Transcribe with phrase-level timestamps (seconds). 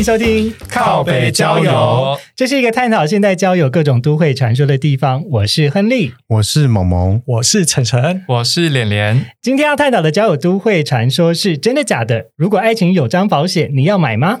[0.00, 5.22] 迎收听靠北交友，这是一个探讨现代交友各种都会传说的地方。
[5.28, 9.26] 我是亨利，我是萌萌，我是晨晨，我是脸脸。
[9.42, 12.28] 今天要探讨的交友都会传说是真的假的？
[12.34, 14.40] 如果爱情有张保险，你要买吗？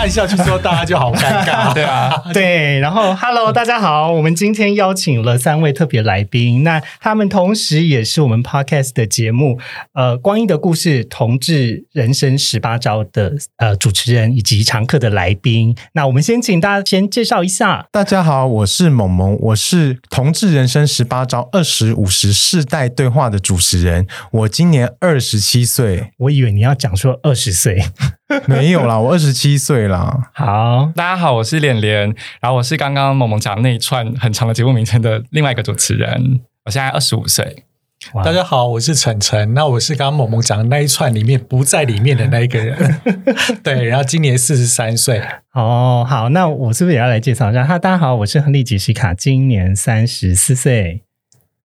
[0.00, 1.72] 按下去之后，大家就好尴尬。
[1.74, 9.58] 对啊， 对，然后 Hello，大家好，我们今天邀请了三位特别来宾，那他们同时也是我们 Podcast 的节目
[9.92, 15.76] 《呃光阴的故事：同志人生十八招》的呃主持人以及常客的来宾。
[15.92, 17.84] 那我们先请大家先介绍一下。
[17.92, 27.84] 大家好，我是萌萌，我是《同志人生十八招二十五十世代对话》的主持人，我今年二十七岁，我以为你要讲说二十岁，
[28.48, 30.30] 没有啦，我二十七岁啦。
[30.32, 37.64] 好，大家好，我是脸脸，然后我是刚刚萌萌讲那一串很长的节目名称的另外一个主持人，我现在二十五岁。
[38.24, 39.52] 大家好，我是晨晨。
[39.52, 43.00] 那我是刚刚萌萌讲的那一串里面不在里面的那一个人。
[43.62, 45.22] 对，然后今年四十三岁。
[45.52, 47.62] 哦，好，那我是不是也要来介绍一下？
[47.62, 51.02] 哈，大家好，我是亨利吉西卡，今年三十四岁。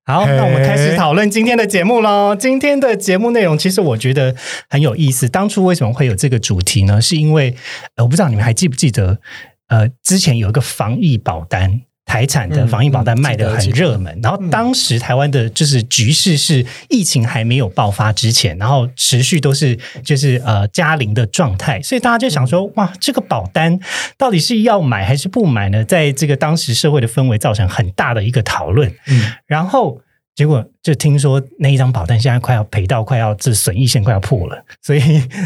[0.07, 2.35] 好，嘿那我们开始讨论今天的节目喽。
[2.35, 4.35] 今天的节目内容其实我觉得
[4.69, 5.27] 很有意思。
[5.27, 7.01] 当初为什么会有这个主题呢？
[7.01, 7.55] 是因为
[7.95, 9.19] 呃，我不知道你们还记不记得，
[9.67, 11.81] 呃，之前有一个防疫保单。
[12.05, 23.79] 台产的嗯防疫保单嗯卖的很热门，然后当时台湾的就是局势是疫情还没有爆发之前，然后持续都是就是呃加零的状态，所以大家就想说，哇，这个保单
[24.17, 25.83] 到底是要买还是不买呢？
[25.83, 29.99] 在这个当时社会的氛围造成很大的一个讨论，嗯，然后
[30.35, 34.99] 结果就听说那一张保单现在快要赔到快要这损益线快要破了， 所以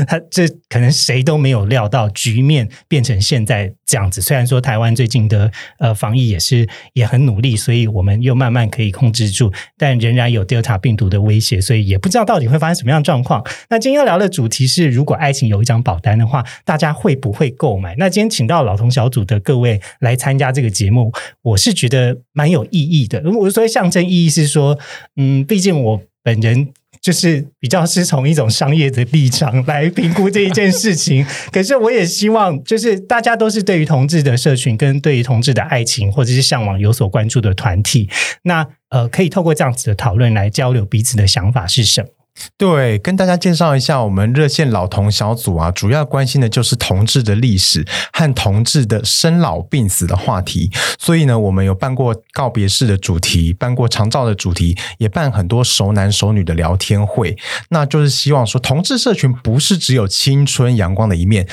[0.07, 4.21] 他这可能谁都没有料到局面变成现在这样子。
[4.21, 13.45] 虽然说台湾最近的呃防疫也是也很努力，所以我们又慢慢可以控制住，但仍然有 Delta 病毒的威胁，所以也不知道到底会发生什么样的状况。
[13.69, 17.95] 那今天要聊的主题是，如果爱情有一张保单的话，大家会不会购买？
[17.97, 21.11] 那今天请到老同小组的各位来参加这个节目，
[21.43, 23.21] 我是觉得蛮有意义的。
[23.31, 24.77] 我所谓象征意义是说，
[25.15, 26.69] 嗯，毕竟我本人。
[27.01, 38.09] 就是比较是从一种商业的立场来评估这一件事情， 可是我也希望，就是大家都是对于同志的社群跟对于同志的爱情或者是向往有所关注的团体，
[38.43, 42.09] 那呃，可以透过这样子的讨论来交流彼此的想法是什么。
[42.57, 50.71] 对，跟大家介绍一下，我们热线老同小组啊，主要关心的就是同志的历史和同志的生老病死的话题。
[50.97, 57.37] 所以呢，我们有办过告别式的主题，办过长照的主题，也办很多熟男熟女的聊天会。
[57.69, 61.45] 那就是希望说，同志社群不是只有青春阳光的一面，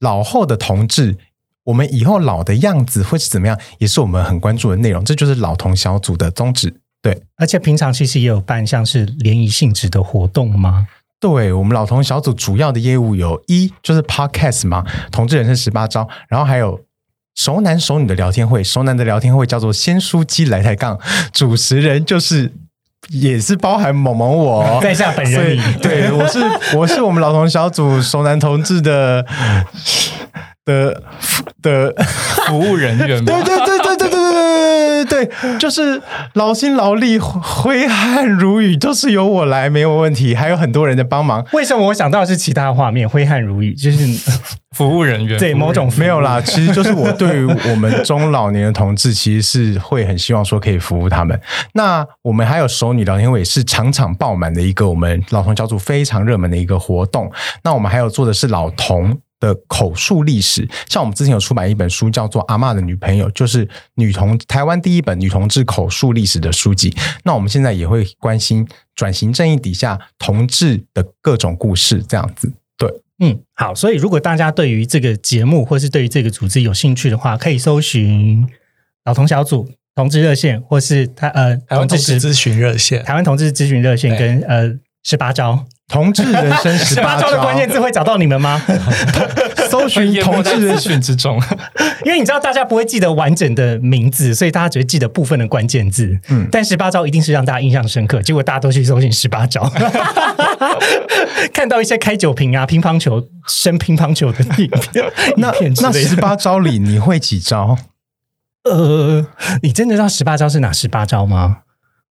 [0.00, 1.16] 老后的同志。
[1.64, 5.04] 我们以后老的样子会是怎么样，也是我们很关注的内容。
[5.04, 6.81] 这就是老同小组的宗旨。
[7.02, 10.86] 对，而且平常其实也有办像是联谊性质的活动吗？
[11.20, 16.80] 对我们老同小组主要的业务有一就是 podcast 嘛，同志人生十八招，然后还有
[17.34, 20.98] 熟男熟女的聊天会，熟男的聊天会叫做先书机来抬杠，
[21.32, 22.52] 主持人就是。
[23.10, 26.38] 也是包含某某我哦在下本人对我是
[26.76, 29.26] 我是我们老同小组熟男同志的
[30.64, 31.02] 的
[31.60, 31.92] 的
[32.46, 34.71] 服务人员对对对对对对对对
[35.04, 36.00] 对对对，就是
[36.34, 40.34] 劳心劳力、挥汗如雨，都是由我来，没有问题。
[40.34, 43.98] 还有很多人的帮忙，为什么我想到的是其他画面，挥汗如雨，就是
[44.76, 46.40] 服务人员对某种服务没有啦。
[46.40, 51.38] 其实就是我对于我们中老年的同志，其实是会很希望说可以服务他们。
[51.74, 57.30] 那我们还有熟女聊天会，是场场爆满的一个我们老同小组非常热门的一个活动。
[57.62, 59.18] 那我们还有做的是老同。
[59.42, 66.94] 的口述历史，像我们之前有出版一本书，叫做《阿嬷的女朋友》，就是女同台湾第一本女同志口述历史的书籍。
[67.24, 72.52] 那我们现在也会关心转型正义底下同志的各种故事，这样子。
[72.78, 78.46] 对，嗯，好，所以如果大家对于这个节目或是对于这个组织有兴趣的话，可以搜寻
[79.04, 84.72] 老同小组、同志热线，或是他呃台湾同志十咨询热线，台湾同志咨询热线跟呃
[85.02, 85.66] 十八招。
[85.88, 88.60] 同志人生十十八 八招招的关键字会找到你们吗？
[89.68, 91.38] 搜 搜寻同志的资讯之中。
[92.04, 96.18] 因为你知道大家不会记得完整的名字，所以大家只会记得部分的关键字。
[96.28, 99.70] 嗯，但十八招一定是让大家印象深刻，结果大家都去搜寻十八招，
[101.52, 105.04] 看到一些开酒瓶啊、乒乓球、生乒乓球的影片，
[105.36, 107.76] 那那十八招里你会几招？
[108.64, 109.26] 呃，
[109.62, 111.58] 你真的知道十八招是哪十八招吗？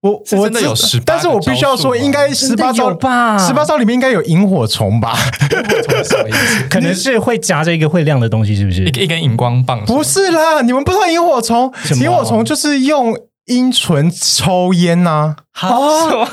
[0.02, 5.16] 我我真的有知18但是我必须要说，应该十八招吧十八招里面应该有萤火虫吧？
[5.52, 6.64] 萤火虫什么意思？
[6.70, 9.04] 可能是会夹着一个会亮的东西，是不是一？
[9.04, 11.72] 一根荧光棒，不是啦，你们不知道萤火虫？
[12.02, 13.16] 萤火虫就是用
[13.46, 16.28] 阴唇抽烟呐、哦，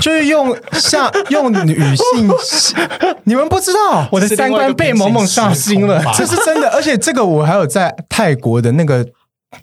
[0.00, 2.28] 就是用下用女性，
[3.24, 4.06] 你们不知道？
[4.12, 6.02] 我的三观被萌萌刷新了。
[6.14, 9.06] 这是真的，而且这个我还有在泰国的那个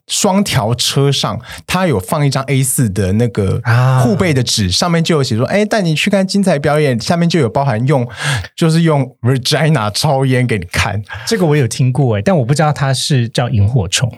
[0.08, 8.08] 双条车上，它有放一张 A 四的那个啊护背的纸，上面就有写说：“哎，带你去看精彩表演。”下面就有包含用，
[8.56, 11.02] 就是用 vagina 抽烟给你看。
[11.26, 14.12] 这个我有听过哎，但我不知道它是叫萤火虫。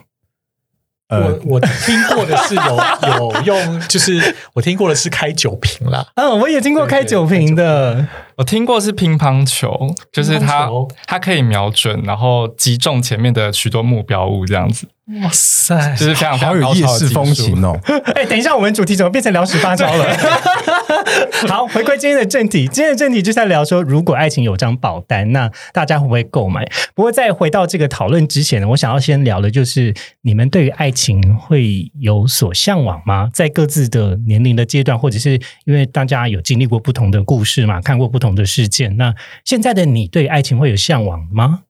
[1.08, 2.62] 呃我我听过的是有
[3.18, 6.06] 有用，就是我听过的是开酒瓶啦。
[6.14, 10.68] 嗯，我也听过开酒瓶的，我听过是乒乓球，就是它
[11.06, 14.88] 它可以瞄准，然后击中前面的许多目标物，这样子，
[15.22, 16.06] 哇塞就！
[16.06, 17.78] 是非常非好常高有夜市超的技术风情哦！
[18.14, 20.16] 哎，等一下，我们主题怎么变成聊十八招了？
[21.48, 26.66] 好，回归今天的正题，今天的正题就是在聊说，如果爱情有张保单，那大家会不会购买？
[26.94, 33.28] 不过在回到这个讨论之前呢，我想要先聊的就是你们对于爱情会有所向往吗？
[33.32, 41.60] 在各自的年龄的阶段，或者是因为大家有经历过不同的故事嘛，看过不同同的事件，那现在的你对爱情会有向往吗？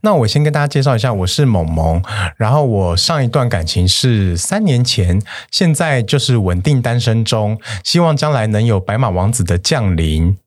[0.00, 2.02] 那我先跟大家介绍一下，我是萌萌，
[2.38, 5.20] 然后我上一段感情是三年前，
[5.50, 10.38] 现在就是稳定单身中，希望将来能有白马王子的降临。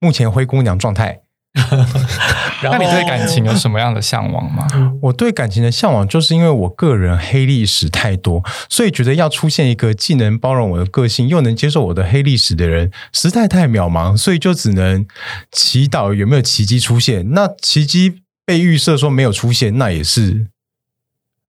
[0.00, 1.20] 目前灰姑娘状态。
[2.62, 4.66] 然后那你对感情有什么样的向往吗？
[5.02, 15.06] 我对感情的向往，就是因为我个人黑历史太多，所以觉得要出现一个既能包容我的个性，又能接受我的黑历史的人，实在太渺茫，所以就只能
[15.50, 17.32] 祈祷有没有奇迹出现。
[17.32, 20.46] 那奇迹被预设说没有出现，那也是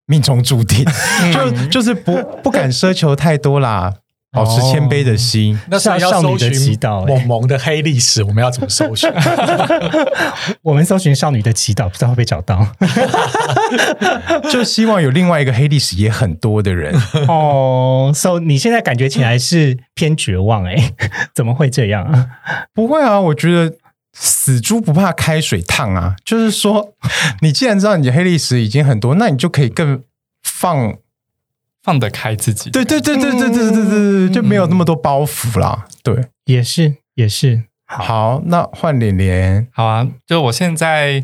[0.06, 0.86] 命中注定，
[1.34, 3.94] 就就是不不敢奢求太多啦，
[4.31, 5.60] 保持谦卑的心。
[5.70, 9.10] 那少女的祈祷欸萌萌的黑历史，我们要怎么搜寻？
[10.62, 12.68] 我们搜寻少女的祈祷，不知道会不会找到？
[14.52, 16.94] 就希望有另外一个黑历史也很多的人。
[17.28, 20.94] 哦，so 你现在感觉起来是偏绝望哎、
[21.34, 22.28] 怎么会这样啊？
[22.74, 23.75] 不会啊，我觉得
[24.14, 26.16] 死猪不怕开水烫啊。
[26.24, 26.94] 就是说，
[27.42, 30.04] 你既然知道你的黑历史已经很多，那你就可以更
[30.44, 30.96] 放。
[31.89, 35.88] 放得开自己，对对对对对对对对对，就没有那么多包袱啦。
[36.03, 39.68] 对，也是也是，好，好，那换脸脸。
[39.71, 41.24] 好啊，就我现在，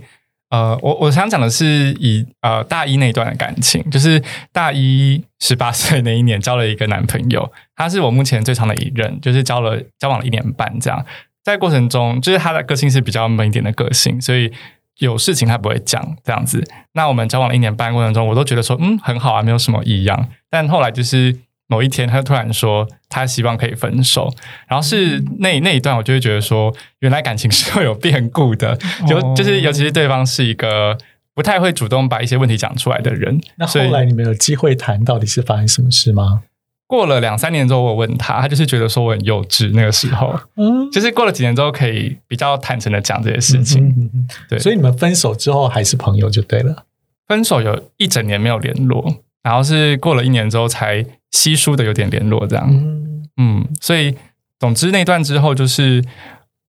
[0.49, 4.19] 呃，我我想讲的是以呃大一那一段的感情，就是
[4.51, 11.05] 大一十八岁那一年交了一个男朋友，他是我目前最长的一任，就是交了交往了一年半这样，
[11.43, 14.51] 在过程中，就是他的个性是比较闷一点的个性，所以。
[14.99, 16.63] 有事情他不会讲这样子，
[16.93, 20.29] 那我们交往了一年半过程中，我都觉得说，嗯，很好啊，没有什么异样。
[20.49, 21.37] 但后来就是
[21.67, 24.33] 某一天，他就突然说，他希望可以分手，
[24.67, 28.77] 然后是那那一段，我就会觉得说，原来感情是会有变故的，
[29.07, 30.97] 就哦就是尤其是对方是一个
[31.33, 33.41] 不太会主动把一些问题讲出来的人。
[33.57, 36.43] 那后来你们有机会谈到底是发生什么事吗？
[36.87, 39.71] 过了两三年之后，我问他，他就是觉得说我很幼稚。
[39.73, 43.87] 那个时候，嗯，就是过了几年之后，可以比较坦诚的讲这些事情。
[43.87, 46.85] 嗯嗯嗯对所以你们分手之后还是朋友就对了。
[47.27, 52.67] 分手有一整年没有联络，然后是过了一年之后才稀疏的有点联络这样。
[52.69, 54.15] 嗯，嗯，所以
[54.59, 56.03] 总之那段之后，就是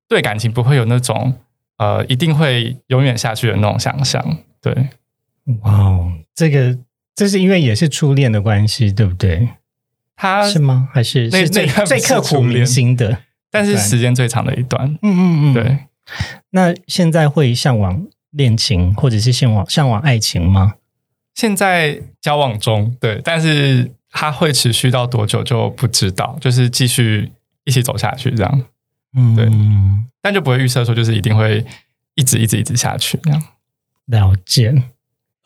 [0.09, 1.35] 对感情不会有那种
[1.77, 4.39] 呃一定会永远下去的那种想象。
[4.63, 4.75] 对，
[5.61, 6.79] 哇哦，这个
[7.15, 9.47] 这是因为也是初恋的关系，对不对？
[10.17, 10.89] 他是吗？
[10.93, 11.67] 还是最最
[12.01, 13.19] 刻骨初恋铭心的？
[13.51, 14.87] 但是时间最长的一段。
[15.03, 15.79] 嗯嗯嗯，对，
[16.51, 20.75] 那现在会向往恋情，或者是向往向往爱情吗？
[21.35, 27.31] 现在交往中，对，但是他会持续到多久就不知道，就是继续
[27.65, 28.65] 一起走下去这样，
[29.15, 29.49] 嗯，对
[30.23, 31.65] 但就不会预设说就是一定会
[32.15, 33.43] 一直一直一直下去这样。
[34.07, 34.75] 了解。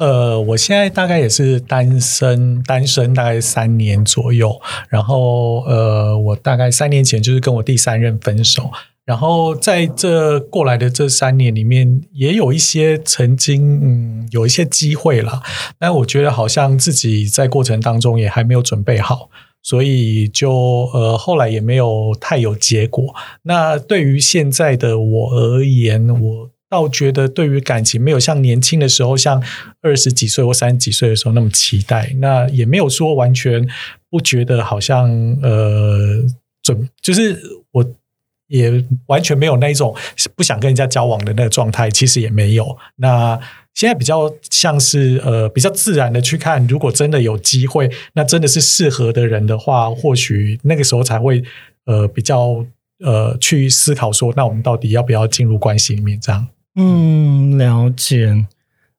[0.00, 4.58] 呃，我现在大概也是单身，单身大概三年左右。
[4.88, 8.70] 然后呃，我大概三年前就是跟我第三任分手。
[9.04, 15.42] 然后在这过来的这三年里面，也有一些曾经嗯有一些机会啦，
[15.78, 19.28] 但我觉得好像自己在过程当中也还没有准备好，
[19.62, 23.14] 所以就呃后来也没有太有结果。
[23.42, 29.42] 那对于现在的我而言，我倒觉得对于感情没有像年轻的时候，像
[29.82, 32.14] 二十几岁或三十几岁的时候那么期待。
[32.18, 33.68] 那也没有说完全
[34.08, 35.10] 不觉得好像
[35.42, 36.24] 呃
[36.62, 37.84] 准，就是我
[38.46, 39.94] 也完全没有那一种
[40.36, 42.78] 不想跟人家交往的那个状态，其实也没有。
[42.96, 43.38] 那
[43.74, 51.42] 现在比较像是呃比较自然的去看，如果真的有机会，那真的是适合的人的话，或许那个时候才会
[51.86, 52.64] 呃比较
[53.04, 56.46] 呃去思考说，那我们到底要不要进入关系里面这样。
[56.76, 58.46] 嗯，了解。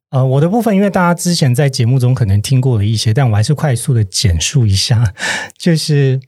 [0.09, 5.13] 呃，我的部分，因为大家之前在节目中可能听过了一些，但我还是快速的简述一下。
[5.57, 6.19] 就是，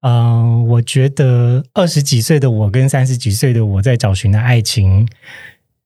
[0.00, 5.08] 嗯，我觉得二十几岁的我跟三十几岁的我在找寻的爱情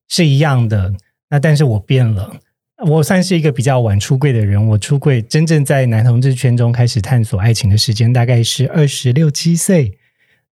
[0.09, 0.95] 是一样的。
[1.29, 2.37] 那但是我变了，
[2.87, 4.69] 我算是一个比较晚出柜的人。
[4.69, 9.99] 我出柜真正在男同志圈中开始探索爱情的时间，大概是二十六七岁。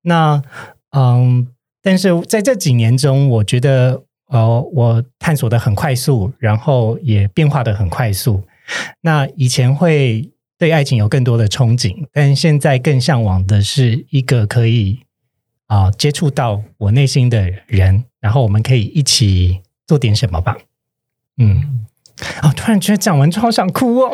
[0.03, 0.43] 那，
[0.91, 1.47] 嗯，
[1.81, 4.03] 但是在这几年中，我觉得。
[4.31, 8.43] 呃，我探索的很快速，然后也变化的很快速。
[9.01, 15.01] 那以前会对爱情有更多的憧憬，但现在更向往的是一个可以
[15.67, 20.57] 啊接触到我内心的人，然后我们可以一起做点什么吧。
[21.39, 21.85] 嗯，
[22.45, 24.13] 哦，突然觉得讲完超想哭哦，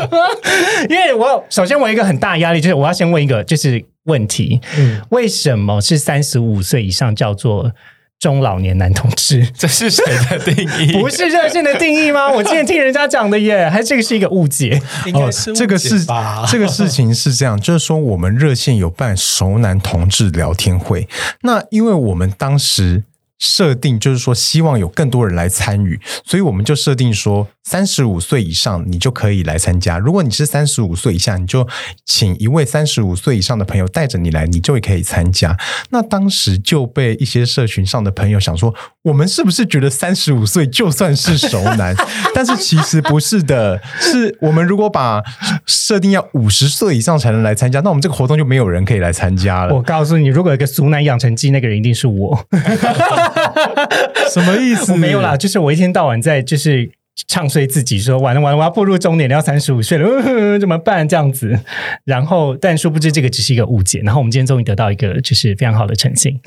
[0.88, 7.74] 因为我首先我一个很大压力就是我要先问一个就是问题，嗯，为什么是三十五岁以上叫做？
[8.18, 10.92] 中老年男同志， 这是谁的定义？
[10.98, 12.30] 不是热线的定义吗？
[12.32, 14.80] 我之前听人家讲的耶，还这个是一个误解。
[15.04, 16.04] 应该是这个是
[16.48, 21.08] 这个事情是这样，就是说我们热线有办熟男同志聊天会，
[21.42, 23.04] 那因为我们当时。
[23.38, 29.98] 设定就是说，希望有更多人来参与，所以我们就设定说，三十五岁以上你就可以来参加。
[29.98, 31.66] 如果你是三十五岁以下，你就
[32.04, 35.56] 请一位三十五岁以上的朋友带着你来，你就可以参加。
[35.90, 41.92] 那当时就被一些社群上的朋友想说，我们是不是觉得三十五岁就算是熟男？
[42.32, 45.20] 但是其实不是的，是我们如果把
[45.66, 49.74] 设定要五十岁以上才能来参加，那我们这个活动就没有人可以来参加了。
[49.74, 52.46] 我告诉你，如果有个熟男养成记，那个人一定是我。
[54.32, 54.94] 什么意思？
[54.94, 56.92] 没有啦，就是我一天到晚在就是
[57.26, 61.08] 唱衰自己，说完了完了，我要步入中年，要三十五岁了，怎么办？
[61.08, 61.58] 这样子。
[62.04, 64.00] 然后，但殊不知这个只是一个误解。
[64.00, 66.38] 然后我们今天终于得到一个就是非常好的呈现。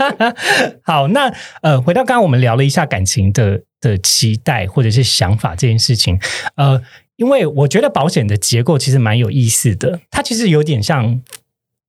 [0.82, 6.18] 好，那呃，回到刚刚我们聊了一下感情的的期待或者是想法这件事情。
[6.56, 6.82] 呃，
[7.16, 11.20] 因为我觉得保险的结构其实蛮有意思的，它其实有点像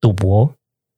[0.01, 0.53] 赌博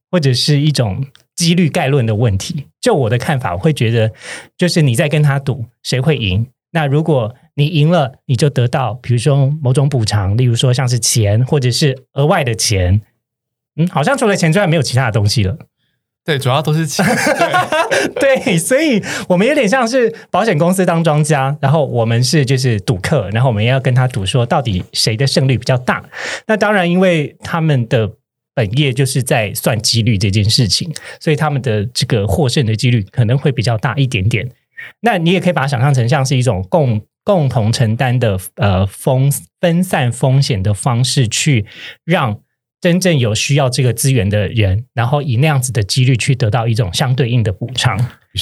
[0.10, 1.06] 或者是一种。
[1.36, 4.10] 几率概论的问题，就我的看法，我会觉得，
[4.58, 6.48] 就是你在跟他赌谁会赢。
[6.76, 13.02] 那如果你赢了，你就得到，比如说某种补偿，例如说像是钱，或者是额外的钱。
[13.78, 15.58] 嗯，好像除了钱之外，没有其他的东西了。
[16.24, 17.04] 对，主要都是钱。
[18.22, 26.04] 对，所以我们有点像是保险公司当庄家，然后我们是就是赌客，然后我们要跟他赌，说到底谁的胜率比较大。
[26.46, 28.12] 那当然，因为他们的。
[28.58, 30.90] 本业就是在算几率这件事情，
[31.20, 34.50] 所以他们的这个获胜的几率可能会比较大一点点。
[35.02, 41.66] 那你也可以把它想象成像是一种共共同承担的呃风分散风险的方式，去
[42.04, 42.42] 让
[42.82, 47.98] 真正有需要这个资源的人，然后以那样子的几率去得到一种相对应的补偿。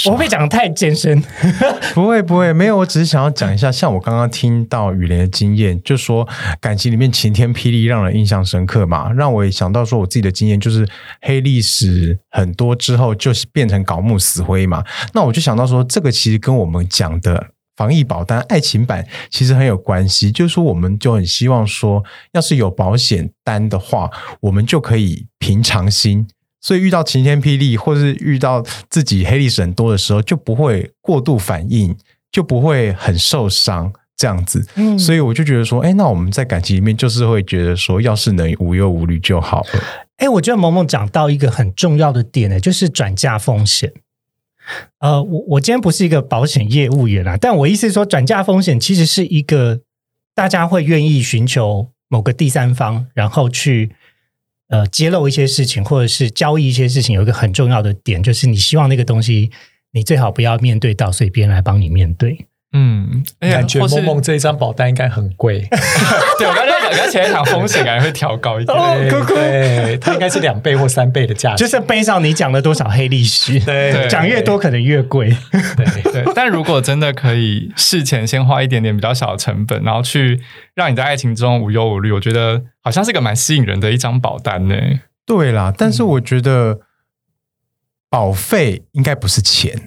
[0.06, 1.24] 我会不会讲的太艰深？
[1.94, 6.28] 不会不会，没有，我只是想要讲一下，像我刚刚听到雨莲的经验，就说
[6.60, 10.88] 感情里面晴天霹雳，让人印象深刻嘛，让我也想到说我自己的经验，就是
[11.22, 14.84] 黑历史很多之后，就是变成槁木死灰嘛。
[15.14, 24.10] 那我就想到说，这个其实跟我们讲的防疫保单爱情版其实很有关系，就是说我们就很希望说，要是有保险单的话，
[24.42, 26.28] 我们就可以平常心。
[26.64, 31.94] 所以遇到晴天霹雳，或是遇到自己黑历史很多的时候，就不会过度反应，
[32.32, 34.66] 就不会很受伤这样子。
[34.76, 39.84] 嗯，所以我就觉得说，哎，那我们在感情里面就是会觉得说，要是能无忧无虑就好了。
[40.20, 43.92] 哎，我觉得萌萌讲到一个很重要的点呢，就是转嫁风险。
[45.00, 49.82] 呃，我我今天不是一个保险业务员啦，但我意思是说，转嫁风险其实是一个
[50.34, 53.92] 大家会愿意寻求某个第三方，然后去。
[54.70, 59.52] 呃，揭露一些事情，或者是交易一些事情，有一个很重要的点，就是你希望那个东西，
[59.92, 62.48] 你最好不要面对到，所以别人来帮你面对。
[62.74, 65.60] 嗯，感觉梦梦这一张保单应该很贵。
[66.40, 68.76] 对，我刚才讲，前一场风险感觉会调高一点。
[69.28, 71.64] 对，它应该是两倍或三倍的价值。
[71.64, 75.30] 就是背上你讲了多少黑历史，对，讲越多可能越贵。
[75.78, 80.42] 对对， 但如果真的可以事前先花一点点比较小的成本，然后去
[80.74, 84.76] 让你在爱情中无忧无虑，我觉得好像是个蛮吸引人的一张保单呢。
[85.26, 86.80] 对啦，但是我觉得
[88.10, 89.80] 保费应该不是钱。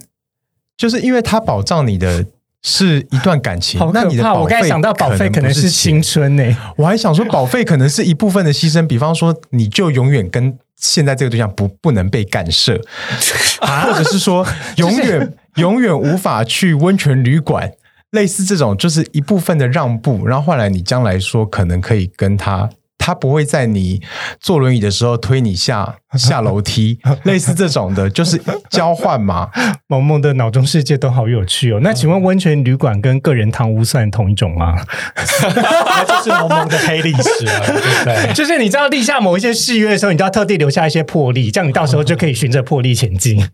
[0.77, 2.27] 就是因为它保障你的
[2.69, 3.79] 是一段感情！
[3.95, 6.43] 那你的保我刚才费想到保费可能是是青，春呢、
[6.77, 12.77] 我还想说保费可能是一部分的牺牲，比方说你就永远跟现在这个对象不不能被干涉，
[13.63, 14.45] 或者是说
[14.79, 17.71] 永远 永远无法去温泉旅馆。
[18.11, 22.69] 类似这种就是一部分的让步，然后换来你将来说可能可以跟他，
[22.99, 24.03] 他不会在你
[24.41, 29.49] 坐轮椅的时候推你下下楼梯， 类似这种的，就是交换嘛。
[29.89, 31.79] 萌萌的脑中世界都好有趣哦。
[31.83, 34.75] 那请问温泉旅馆跟个人堂屋算同一种吗？
[35.55, 38.33] 那就是萌萌的黑历史了，对不对？
[38.35, 43.45] 就是你知道立下某一些誓约的时候，你就要特地留下一些魄力，这样你到时候就可以循着魄力前进。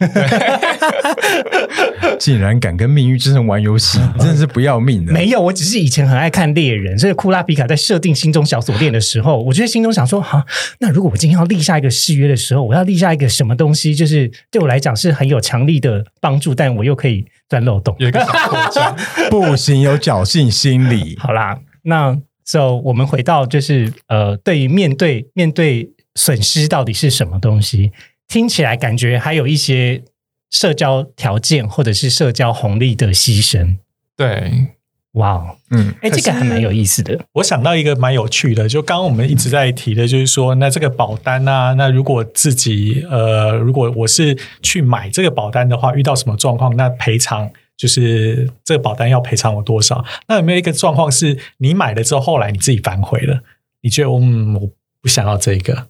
[2.19, 5.13] 竟然敢跟命运之神玩游戏，真的是不要命的。
[5.13, 10.45] 没有，我只是以前很爱看猎人，所以库拉皮卡在设定心中小锁链的时候，我就在心中想说，哈，
[10.79, 17.95] 那如果我今天要立下一个誓约的时候，我要立下一个什么东西，就是对我来讲是很有强力的帮助，但我又可以钻漏洞。
[17.99, 18.97] 有一个小扩张，
[19.31, 21.17] 不行，有侥幸心理。
[21.19, 27.93] 好啦，那 so 我们回到就是呃，对于面对面对损失到底是什么东西，
[28.27, 30.03] 听起来感觉还有一些
[30.51, 33.77] 社交条件或者是社交红利的牺牲。
[34.17, 34.67] 对，
[35.13, 37.19] 哇哦，嗯，哎，这个还蛮有意思的。
[37.33, 50.03] 我想到一个蛮有趣的，就刚刚我们一直在提的，就是说，那这个保单啊，那如果自己呃，如果我是去买这个保单的话，遇到什么状况，那赔偿就是这个保单要赔偿我多少？
[50.29, 53.43] 那有没有一个状况是你买了之后，后来你自己反悔了？
[53.83, 54.71] 你觉得嗯，我
[55.03, 55.89] 不想要这个，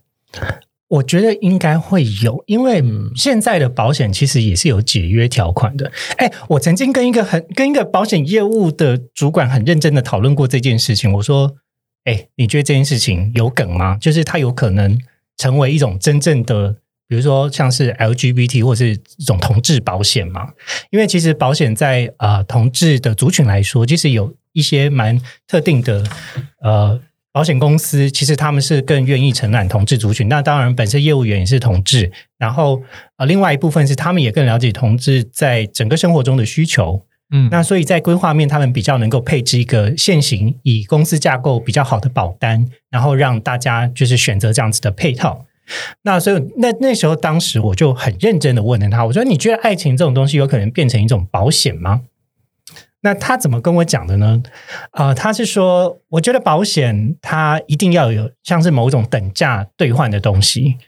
[0.92, 5.90] 我觉得应该会有，因为嗯现在的保险其实也是有解约条款的。
[6.18, 11.10] 哎，我曾经跟一个很跟一个保险业务的主管很认真的讨论过这件事情。
[11.14, 11.56] 我说
[12.04, 13.96] ：“哎，你觉得这件事情有梗吗？
[13.98, 14.98] 就是它有可能
[15.38, 16.76] 成为一种真正的，
[17.08, 20.50] 比如说像是 LGBT 或是一种同志保险嘛？
[20.90, 26.04] 因为其实保险在呃同志的族群来说，其实有一些蛮特定的
[26.60, 27.00] 呃。”
[27.32, 32.82] 保险公司其实他们是更愿意承揽同志族群，那当然本身业务员也是同志，然后
[33.16, 45.46] 呃，另外一部分是他们也更了解同志在整个生活中的需求，嗯，那所以在规划面，他们比较能够配置一个现行以公司架构比较好的保单，然后让大家就是选择这样子的配套。
[46.02, 52.02] 那所以那那时候，当时我就很认真的问了他，我说：“你觉得爱情这种东西有可能变成一种保险吗？”
[53.02, 54.42] 那他怎么跟我讲的呢？
[54.92, 60.78] 啊、他是说，我觉得保险它一定要有像是某种等价兑换的东西。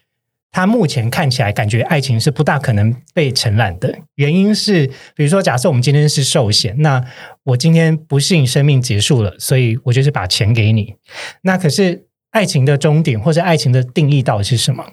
[0.50, 7.04] 他目前看起来感觉爱情是不大可能被承揽的，原因是，比如说，假设我们今天是寿险，那
[7.42, 10.94] 我今天不幸生命结束了，所以我就是把钱给你。
[11.42, 14.84] 那可是爱情的终点或者爱情的定义到底是什么？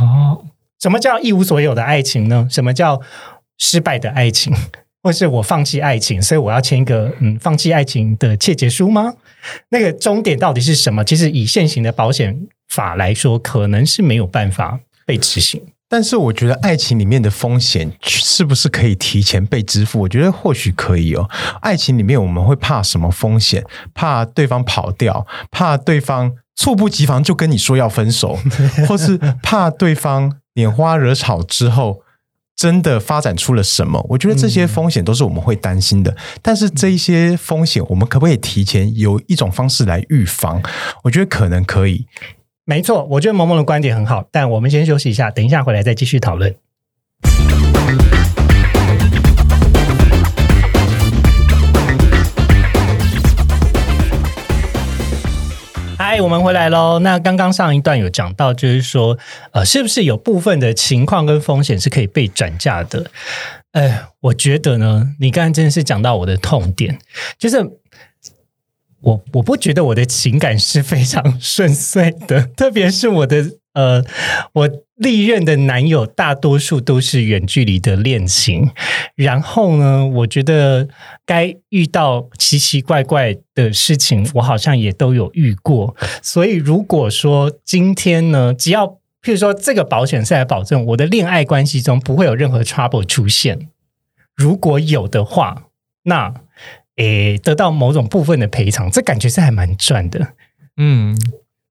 [0.00, 0.46] 哦，
[0.80, 2.48] 什么叫一无所有的爱情呢？
[2.50, 3.00] 什么叫
[3.56, 4.52] 失败的爱情？
[5.06, 9.14] 或是我放弃爱情，所以我要签一个嗯放弃爱情的切结书吗？
[9.68, 11.04] 那个终点到底是什么？
[11.04, 12.36] 其实以现行的保险
[12.68, 15.62] 法来说，可能是没有办法被执行。
[15.88, 20.00] 但是我觉得爱情里面的风险是不是可以提前被支付？
[20.00, 21.30] 我觉得或许可以哦。
[21.60, 23.64] 爱情里面我们会怕什么风险？
[23.94, 28.36] 怕对方跑掉，怕对方猝不及防就跟你说要分手，
[28.88, 32.02] 或是怕对方拈花惹草之后。
[32.56, 34.04] 真的发展出了什么？
[34.08, 36.16] 我觉得这些风险都是我们会担心的。
[36.40, 40.62] 但是这一些风险，我们可不可以提前有一种方式来预防？
[41.04, 42.06] 我觉得可能可以。
[42.64, 46.56] 没错，我觉得萌萌的观点很好，但我们先休息一下，等一下回来再继续讨论。
[56.08, 57.00] 嗨，我们回来喽。
[57.00, 59.18] 那刚刚上一段有讲到，就是说，
[59.50, 63.10] 呃，是不是有部分的情况跟风险是可以被转嫁的？
[63.72, 66.96] 哎，我觉得呢，你刚刚真的是讲到我的痛点，
[67.40, 67.56] 就是
[69.00, 73.44] 我我不觉得我的情感是非常顺遂的，特别是我的
[73.76, 74.02] 呃，
[74.54, 78.70] 我历任的男友大多数都是远距离的恋情，
[79.14, 80.88] 然后呢，我觉得
[81.26, 85.94] 该遇到奇奇怪怪的事情，我好像也都有遇过。
[86.22, 88.86] 所以如果说今天呢，只要
[89.22, 93.68] 譬如说这个保险是来保证我的恋爱关系中不会有任何 trouble 出现，
[94.34, 95.64] 如果有的话，
[96.04, 96.32] 那
[96.96, 100.32] 诶得到某种部分的赔偿，这感觉是还蛮赚的。
[100.78, 101.14] 嗯，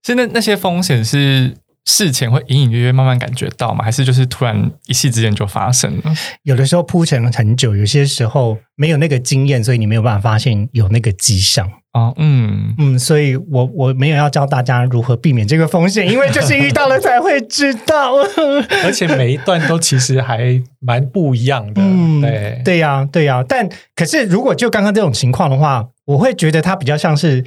[0.03, 3.83] 现在那些风险是事前会隐隐约约慢慢感觉到吗？
[3.85, 6.13] 还是就是突然一夕之间就发生了？
[6.43, 11.69] 有的时候铺陈了很久，有些时候没有那个经验，所以你没有办法发现有那个迹象。
[11.93, 18.15] 哦，嗯，嗯，所以我我没有要教大家如何避免这个风险，因为就是遇到了才会知道。
[18.83, 21.81] 而且每一段都其实还蛮不一样的。
[21.81, 27.45] 嗯，对对呀、对呀、但可是如果就刚刚这种情况的话，我会觉得它比较像是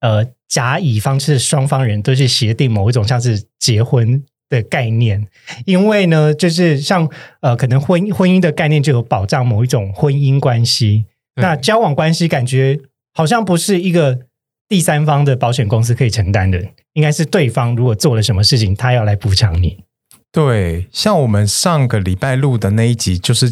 [0.00, 5.26] 呃甲乙方是双方人都是协定某一种像是结婚的概念，
[5.66, 7.08] 因为呢，就是像
[7.40, 11.04] 呃可能婚婚姻的概念就有保障某一种婚姻关系，
[11.36, 12.80] 那交往关系感觉
[13.12, 14.20] 好像不是一个
[14.68, 16.62] 第三方的保险公司可以承担的，
[16.94, 19.78] 应该是对方如果做了什么事情，他要来补偿你。
[20.32, 23.50] 对，像我们上个礼拜录的那一集，就是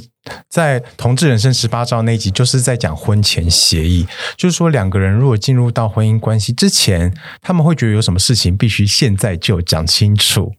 [0.49, 10.53] 在《同志人生十八招》那集，就是在讲婚前协议，就是说两个人如果进入到婚姻关系之前，他们会觉得有什么事情必须现在就讲清楚。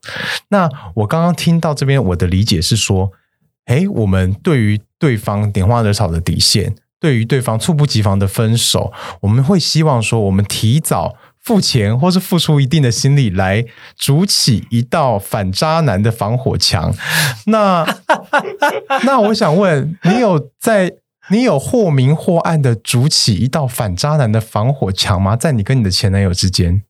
[0.49, 3.11] 那我刚刚听到这边，我的理解是说，
[3.65, 11.15] 诶，我们对于对方点花惹草的底线，对于对方猝不及防的分手，我们会希望说，我们提早
[11.47, 13.63] 付钱，或是付出一定的心力来
[13.95, 16.93] 筑起一道反渣男的防火墙。
[17.45, 17.87] 那
[19.07, 20.91] 那我想问，你有在
[21.29, 25.37] 你有或明或暗的筑起一道反渣男的防火墙吗？
[25.37, 26.81] 在你跟你的前男友之间？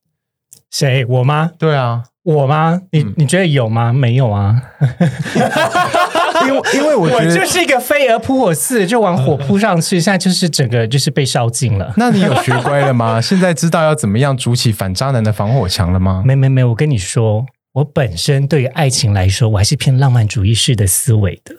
[0.72, 1.06] 谁？
[1.06, 1.52] 我吗？
[1.60, 2.82] 对啊，我吗？
[2.92, 3.94] 你、嗯你觉得有吗？
[3.94, 4.60] 没有啊。
[6.46, 11.94] 因为因为我我觉得就是一个飞蛾扑火似的，就往火扑上去，现在就是整个就是被烧尽了。
[11.98, 13.20] 那你有学乖了吗？
[13.22, 16.24] 现在知道要怎么样筑起反渣男的防火墙了吗？
[16.26, 21.56] 没没没，我跟你说，我本身对于爱情来说，我还是偏浪漫主义式的思维的，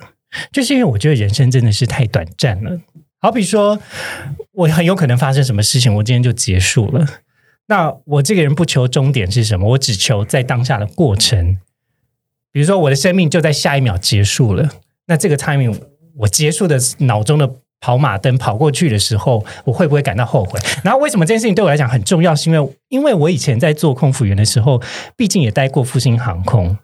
[0.52, 2.78] 就是因为我觉得人生真的是太短暂了。
[3.20, 3.78] 好比说，
[4.52, 7.06] 我很有可能发生什么事情，我今天就结束了。
[7.66, 11.58] 那我这个人不求终点是什么，我只求在当下的过程。
[12.52, 14.68] 比如说，我的生命就在下一秒结束了，
[15.06, 15.76] 那这个 timing
[16.16, 17.48] 我结束的脑中的
[17.80, 20.58] 跑马灯跑过去的时候，我会不会感到后悔？
[20.82, 22.34] 然后为什么这件事情对我来讲很重要？
[22.34, 24.82] 是因为因为我以前在做空服员的时候，
[25.16, 26.76] 毕竟也待过复兴航空，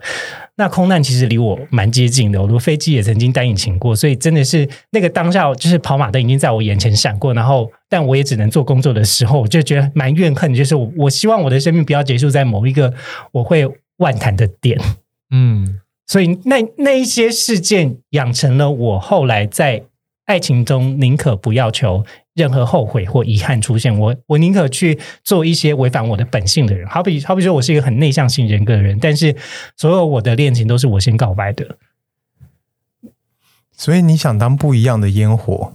[0.56, 12.94] 那空难其实离我蛮接近的，我的飞机也曾经单引擎过，所以真的是那个当下就是跑马灯已经在我眼前闪过，然后但我也只能做工作的时候，我就觉得蛮怨恨，就是我我希望我的生命不要结束在某一个
[13.32, 14.78] 我会万谈的点。
[15.30, 19.84] 嗯，所以那那一些事件养成了我后来在
[20.26, 26.88] 爱情中宁可不要求任何后悔或遗憾出现，我我宁可去做一些违反我的本性的人。
[26.88, 29.36] 好比好比说我是一个很内向型人格的人，但是
[29.76, 31.76] 所有我的恋情都是我先告白的。
[33.76, 35.74] 所以你想当不一样的烟火？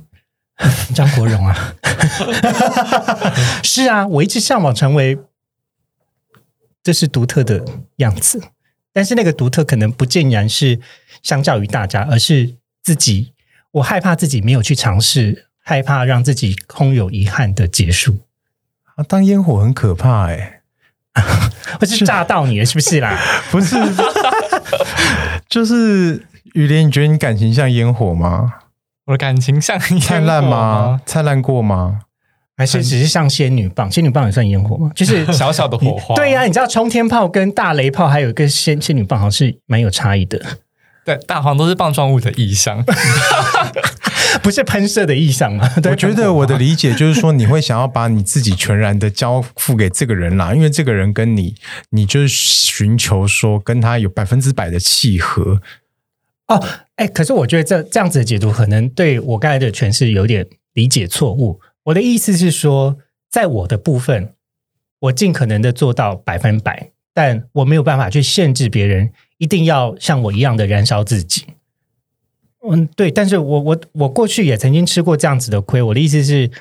[0.93, 1.75] 张国荣啊，
[3.63, 5.17] 是啊，我一直向往成为
[6.83, 7.63] 这是独特的
[7.97, 8.41] 样子，
[8.99, 10.77] 但是那个独特可能不尽然是
[11.23, 13.31] 相较于大家，而是自己。
[13.71, 18.17] 我害怕自己没有去尝试，害怕让自己空有遗憾的结束，
[18.95, 20.59] 啊，当烟火很可怕哎、
[21.79, 23.17] 我是炸到你了，是不是啦？
[23.49, 23.77] 不是，
[25.47, 28.55] 就是雨林，你觉得你感情像烟火吗？
[29.05, 30.99] 我的感情像烟火灿烂吗？？
[31.05, 32.01] 灿烂过吗？
[32.59, 33.89] 还是只是像仙女棒？
[33.89, 34.91] 仙女棒也算烟火吗？
[34.93, 40.37] 就是 小小的火花，对呀、你知道冲天炮跟大雷炮还有一个仙仙女棒，好像是蛮有差异的。
[41.05, 42.83] 对，大黄都是棒状物的意象。
[44.43, 45.71] 不是喷射的意象吗？
[45.85, 51.55] 我觉得我的理解就是说，你会想要把你自己全然的交付给这个人啦，因为这个人跟你，
[51.91, 55.61] 你就是寻求说跟他有百分之百的契合。
[56.47, 56.61] 哦，
[56.97, 61.61] 哎，可是我觉得这这样子的解读，可能对我刚才的诠释有点理解错误。
[61.89, 62.97] 我的意思是说，
[63.29, 64.33] 在我的部分，
[64.99, 71.45] 我尽可能的做到百分百，但我没有办法去限制别人一定要像我一样的燃烧自己。
[72.69, 75.81] 嗯，对，但是我我我过去也曾经吃过这样子的亏。
[75.81, 76.51] 我的意思是，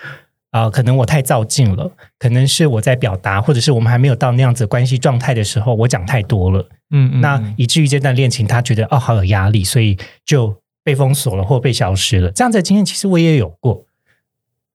[0.50, 6.66] 啊、可能我太照进了，可能是我在表达，或者是我们还没有到那样子关系状态的时候，我讲太多了。
[6.90, 12.30] 嗯嗯，那以至于这段恋情，他觉得哦好有压力，所以就被封锁了或被消失了。
[12.30, 13.84] 这样子的经验其实我也有过，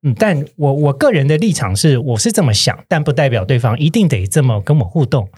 [0.04, 5.30] 嗯，但我我个人的立场是我是这么想，但不代表对方一定得这么跟我互动。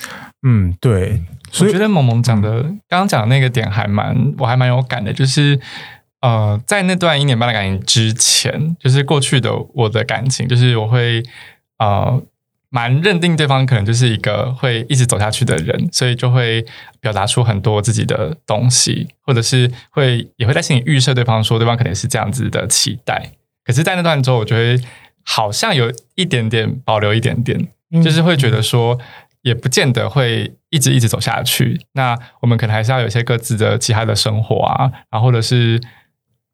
[0.42, 5.60] 嗯，对，所以我觉得萌萌讲的，刚刚讲的那个点还蛮，我还蛮有感的，就是
[6.22, 11.22] 呃，在那段一年半的感情之前，就是过去的我的感情，就是我会
[11.78, 12.20] 呃
[12.70, 16.66] 蛮认定对方可能就是一个会一直走下去的人，所以就会
[17.00, 23.32] 表达出很多自己的东西，或者是会也会在心里预设对方说对方可能是这样子的期待。
[23.66, 24.84] 可是，在那段之后，我觉得
[25.24, 29.00] 好像有一点点保留一点点，嗯就是会觉得说，
[29.42, 31.82] 也不见得会一直一直走下去。
[31.94, 35.82] 那我们可能还是要有一些各自的其他的生活啊，然后或者是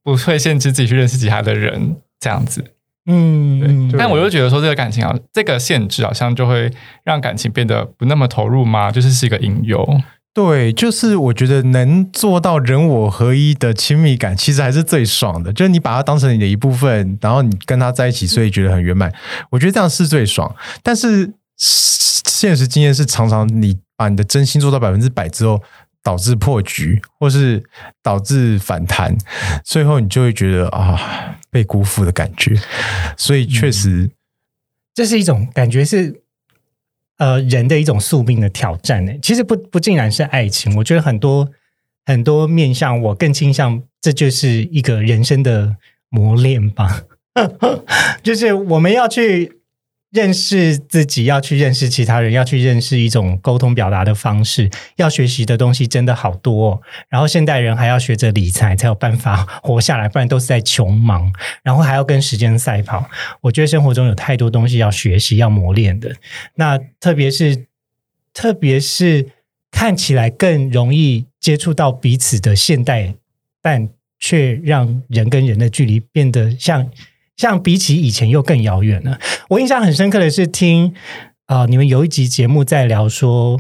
[0.03, 2.63] 不会限制自己去认识其他的人这样子。
[3.07, 6.71] 嗯，但我又觉得说这个感情啊，这个限制好像就会
[7.03, 9.85] 让感情变得不那么投入嘛，就是是一个引诱。
[10.33, 15.51] 对，就是我觉得能做到人我合一的亲密感，其实还是最爽的。
[15.51, 19.11] 就是你把它当成你的一部分，然后你跟他在一起，所以觉得很圆满。
[19.49, 20.55] 我觉得这样是最爽。
[20.81, 25.61] 但是现实经验是，常常你把你的真心做到百分之百之后，
[26.01, 27.61] 导致破局，或是
[28.01, 29.17] 导致反弹，
[29.65, 32.57] 最后你就会觉得啊，被辜负的感觉。
[33.17, 34.09] 所以确实，
[34.93, 36.21] 这是一种感觉是。
[37.21, 40.75] 呃，人的一种宿命的挑战呢，其实不不竟然是爱情。
[40.77, 41.47] 我觉得很多
[42.03, 45.75] 很多面向，我更倾向这就是一个人生的
[46.09, 47.03] 磨练吧，
[48.23, 49.60] 就是我们要去。
[50.11, 56.71] 认识自己，要去认识其他人，要去认识一种沟通表达的方式，要学习的东西真的好多。
[56.71, 61.31] 哦然后现代人还要学着理财，才有办法活下来，不然都是在穷忙。
[61.63, 63.09] 然后还要跟时间赛跑。
[63.39, 66.13] 我觉得生活中有太多东西要学习、要磨练的。
[66.55, 67.67] 那特别是，
[68.33, 69.29] 特别是
[69.71, 73.15] 看起来更容易接触到彼此的现代，
[73.61, 73.87] 但
[74.19, 76.89] 却让人跟人的距离变得像。
[77.37, 79.19] 像比起以前又更遥远了。
[79.49, 80.93] 我印象很深刻的是听
[81.45, 83.59] 啊，你们有一集节目在聊说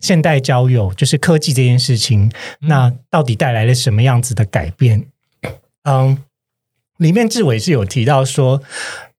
[0.00, 5.06] 现代交友，就是科技这件事情，那到底带来了什么样子的改变？
[5.84, 6.18] 嗯，
[6.98, 8.62] 里面志伟是有提到说，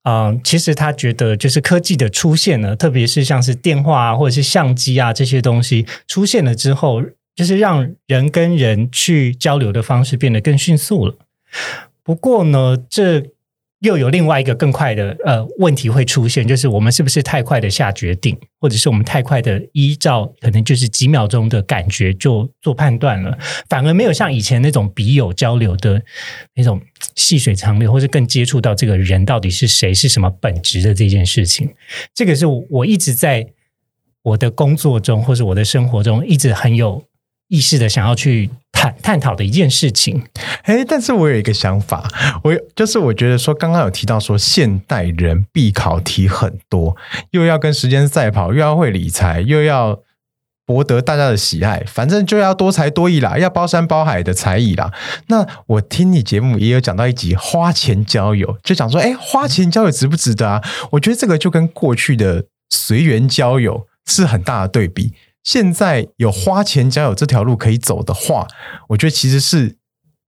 [0.03, 7.01] 嗯，其实他觉得就是科技的出现呢，特别是像是电话啊或者是相机啊这些东西出现了之后，
[7.35, 11.15] 就是让人跟人去交流的方式变得更迅速了。
[12.03, 13.23] 不过呢，这
[13.79, 23.37] 又有另外一个更快的呃问题会出现，就是我们是不是太快的下决定，或者是我们太快的依照可能就是几秒钟的感觉就做判断了，
[23.69, 26.01] 反而没有像以前那种笔友交流的
[26.55, 26.81] 那种
[27.15, 31.73] 细水长流，或是更接触到这个人到底是谁、是什么本质的这件事情。
[32.13, 33.45] 这个是我一直在
[34.23, 37.03] 我的工作中或者我的生活中一直很有
[37.47, 38.49] 意识的想要去。
[38.77, 40.25] 探探讨的一件事情，
[40.63, 42.05] 哎，但是我有一个想法，
[42.43, 46.97] 我就是我觉得说，刚刚有提到说，现代人必考题很多，
[47.31, 50.01] 又要跟时间赛跑，又要会理财，又要
[50.65, 54.91] 博得大家的喜爱，反正就要多才多艺啦，要包山包海的才艺啦。
[55.27, 60.61] 那我听你节目也有讲到一集花钱交友，就讲说，哎，花钱交友值不值得啊？
[60.91, 65.13] 我觉得这个就跟过去的随缘交友是很大的对比。
[65.45, 68.47] 现在有花钱交友这条路可以走的话，
[68.89, 69.77] 我觉得其实是，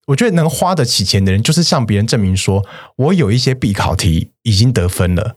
[0.06, 2.64] 我觉得能花得起钱的人，就是向别人证明说，
[2.96, 5.36] 我有一些必考题已经得分了，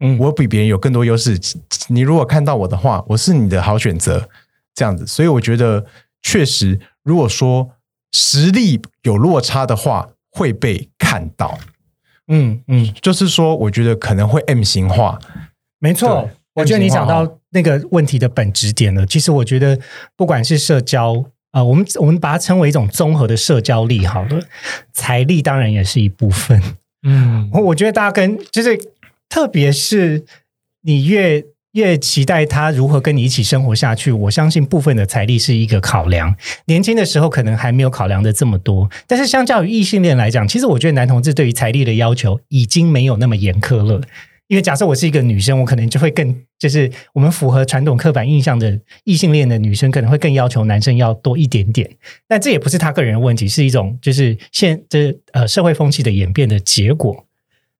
[0.00, 1.40] 嗯，我比别人有更多优势。
[1.88, 4.28] 你如果看到我的话，我是你的好选择，
[4.74, 5.06] 这样子。
[5.06, 5.86] 所以我觉得，
[6.20, 7.70] 确实，如果说
[8.12, 11.58] 实力有落差的话，会被看到。
[12.28, 15.18] 嗯嗯，就是说，我觉得可能会 M 型化。
[15.78, 17.38] 没错，我觉得你讲到。
[17.54, 19.06] 那个问题的本质点呢？
[19.06, 19.78] 其实我觉得，
[20.16, 24.40] 不管是社交啊，我们我们把它称为一种综合的社交力好了，
[24.92, 26.60] 财力当然也是一部分。
[27.06, 28.78] 嗯，我觉得大家跟就是，
[29.28, 30.24] 特别是
[30.82, 36.34] 你越越期待他如何跟你一起生活下去，我相信部分的财力是一个考量。
[36.66, 44.00] 年轻的时候可能还没有考量的这么多，但是相较于异性恋来讲，其实我觉得男同志对于财力的要求已经没有那么严苛了。
[44.54, 51.90] 因为假设我是一个女生，我可能就会更就是我们符合传统刻板印象的异性恋的女生，可能会更要求男生要多一点点。
[52.28, 57.26] 但这也不是他个人的问题，是一种就是现这呃社会风气的演变的结果。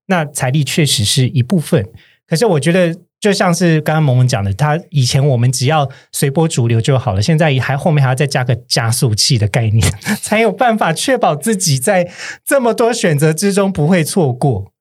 [0.06, 1.86] 那财力确实是一部分，
[2.26, 9.80] 可是我觉得就像是刚刚萌萌讲的，他以前我们只要随波逐流就好了，现在还后面还要再加个加速器的概念，
[10.20, 12.10] 才有办法确保自己在
[12.44, 14.72] 这么多选择之中不会错过。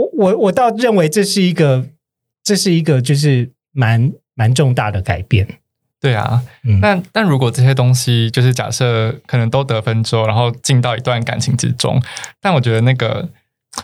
[0.00, 1.86] 我我我倒认为这是一个，
[2.42, 5.46] 这是一个就是蛮蛮重大的改变。
[6.00, 6.42] 对啊，
[6.80, 12.00] 那但如果这些东西就是假设可能都得分之后，然后进到一段感情之中，
[12.40, 13.28] 但我觉得那个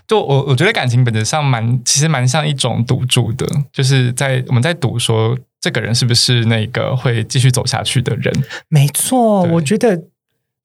[0.09, 8.33] 就我我觉得感情本质上蛮其实蛮像一种赌注的，就是在我们在赌说这个人是不是那个会继续走下去的人。
[8.69, 10.05] 没错，我觉得。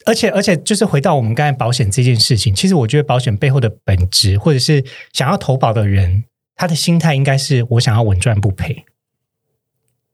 [0.06, 4.84] 而且，而且，就是回到我们刚才保险这件事情，其实我觉得保险背后的本质，或者是
[5.14, 6.24] 想要投保的人，
[6.56, 8.86] 他的心态应该是我想要稳赚不赔。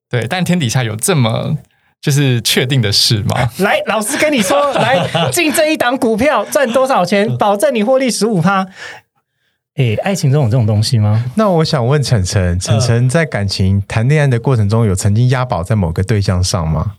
[0.10, 1.58] 对，但天底下有这么
[2.02, 3.50] 就是确定的事吗？
[3.60, 8.68] 来，老师跟你说，来进这一档股票赚多少钱， 保证你获利十五趴。
[9.78, 11.24] 哎，爱情中有这种东西吗？
[11.36, 16.94] 那我想问晨晨，晨晨在感情谈恋爱的过程中，有曾经押宝在某个对象上吗？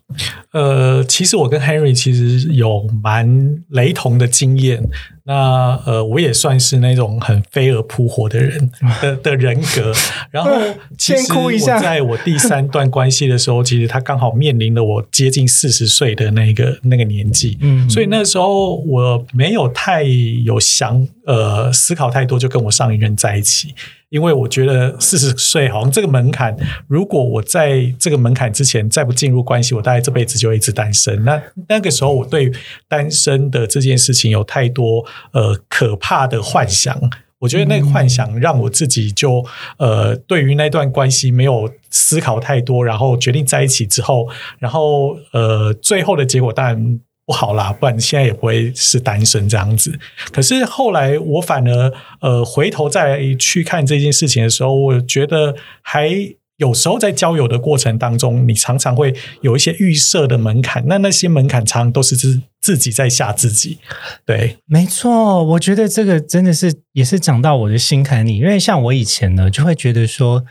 [0.52, 4.88] 呃，其实我跟 Henry 其实有蛮雷同的经验。
[5.28, 8.70] 那呃，我也算是那种很飞蛾扑火的人
[9.02, 9.92] 的的人格。
[10.30, 10.50] 然后，
[10.96, 17.58] 其实我在我第三段关系的时候， 其实他刚好面临了我接近四十岁的那个那个年纪。
[17.60, 23.74] 嗯，所以那时候我没有太有想呃思考太多，就跟我上一任在一起。
[24.10, 31.24] 因为我觉得四十岁好像这个门槛，如果我在这个门槛之前再不进入关系，我大概这辈子就一直单身。
[31.24, 32.50] 那那个时候，我对
[32.88, 36.98] 单身的这件事情有太多呃可怕的幻想。
[37.40, 39.44] 我觉得那个幻想让我自己就
[39.76, 47.00] 呃对于那段关系没有思考太多，然后决定在一起之后，然后呃最后的结果当然。
[47.28, 49.98] 不好啦，不然现在也不会是单身这样子。
[50.32, 56.08] 可是后来我反而呃回头再去看这件事情的时候，我觉得还
[56.56, 63.76] 有时候在交友的过程当中，你常常会有一些预设的门槛，那那些门槛常常都是自自己在吓自己。
[64.24, 70.42] 对，没错，我觉得这个真的是也是讲到我的心坎里，因为像我以前呢，就会觉得说，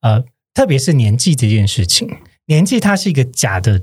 [0.00, 2.08] 呃，特别是年纪这件事情。
[2.52, 3.78] 年纪它是一个假的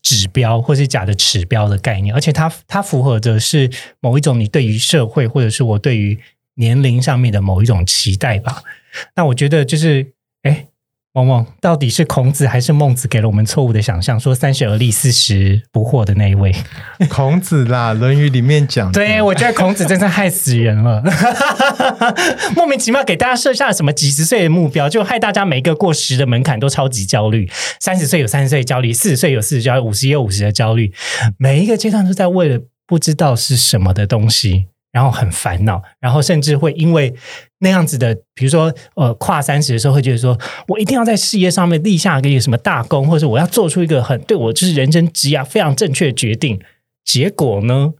[0.00, 6.16] 指标，或是假的指标的概念，而且它它符合的是某一种你对于社会，或者是我对于
[6.54, 8.62] 年龄上面的某一种期待吧。
[9.16, 10.68] 那我觉得就是，哎。
[11.14, 14.18] 往往到底是孔子还是孟子给了我们错误的想象？
[14.18, 16.54] 说三十而立，四十不惑的那一位，
[17.10, 18.90] 孔子啦，《论语》里面讲。
[18.92, 21.02] 对，我觉得孔子真是害死人了，
[22.56, 27.46] 莫名其妙给大家设下了什么几十岁的目标，就害大家每一个过十的门槛都超级焦虑。
[27.78, 30.94] 三十岁有三十岁焦虑，四十岁有四十焦虑，五十有五十的焦虑，
[31.36, 34.68] 每一个阶段都在为了不知道是什么的东西。
[34.92, 37.12] 然后很烦恼，然后甚至会因为
[37.60, 46.60] 那样子的，比如说呃跨三十的时候，会觉得说我一定要在事业上面立下一个什么大功，或者我要做出一个很对我就是人生职业非常正确的决定。
[47.04, 47.94] 结果呢，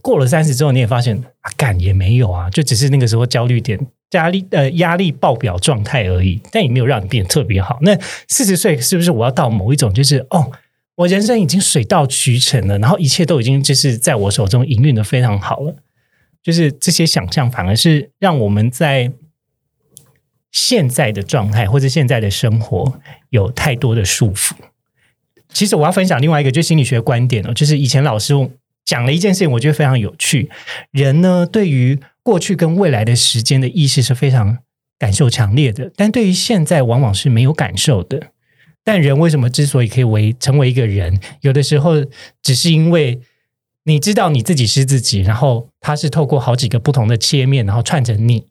[0.00, 3.78] 过了三十之后，你也发现啊，干也没有啊，就只是那个时候焦虑点、
[4.12, 7.78] 压力呃压力爆表状态而已，但也没有让你变得特别好。
[7.82, 7.94] 那
[8.28, 10.50] 四十岁是不是我要到某一种就是哦，
[10.96, 15.76] 我人生已经水到渠成了，然后一切都已经就是在我手中营运的非常好了。
[16.44, 19.10] 就是这些想象，反而是让我们在
[20.52, 24.52] 现在的状态或者现在的生活有太多的束缚。
[25.48, 28.34] 其实我要分享另外一个就心理学观点哦，就是以前老师
[28.84, 30.50] 讲了一件事情，我觉得非常有趣。
[30.90, 34.58] 人呢，对于过去跟未来的时间的意识是非常
[34.98, 38.32] 感受强烈的，但对于现在往往是没有感受的。
[38.84, 42.04] 但人为什么之所以可以为成为一个人，有的时候
[42.42, 43.18] 只是因为。
[43.86, 48.46] 你知道你自己是自己，然后它是透过好几个不同的切面，然后串成你。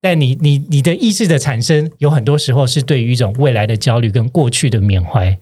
[0.00, 5.36] 但你你你的意识的产生，有很多时候是对于一种未来的焦虑跟过去的缅怀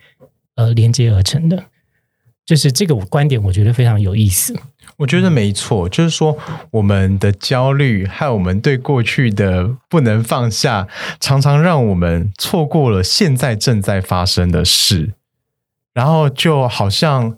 [0.57, 1.65] 而连接而成的。
[2.47, 4.55] 就是这个观点，我觉得非常有意思。
[4.97, 6.39] 我觉得没错，就是说
[6.71, 10.89] 我们的焦虑和我们对过去的不能放下，
[11.21, 15.13] 常常让我们错过了现在正在发生的事，
[15.93, 17.37] 然后就好像。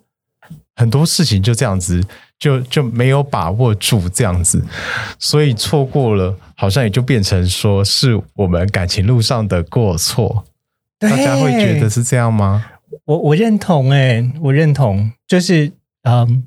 [0.77, 2.05] 很多事情就这样子，
[2.39, 4.63] 就就没有把握住这样子，
[5.19, 10.45] 所以错过了，好像也就变成说是我们感情路上的过错。
[10.99, 12.65] 大家会觉得是这样吗？
[13.07, 16.45] 我我认同，哎，我认同，就是嗯，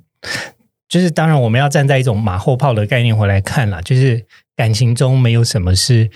[0.88, 6.10] 就是当然我们要站在一种马后炮的概念回来看啦，就是感情中没有什么是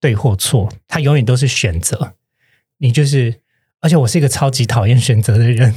[0.00, 2.14] 对或错，它永远都是选择，
[2.78, 3.40] 你就是。
[3.82, 5.74] 而且我是一个超级讨厌选择的人，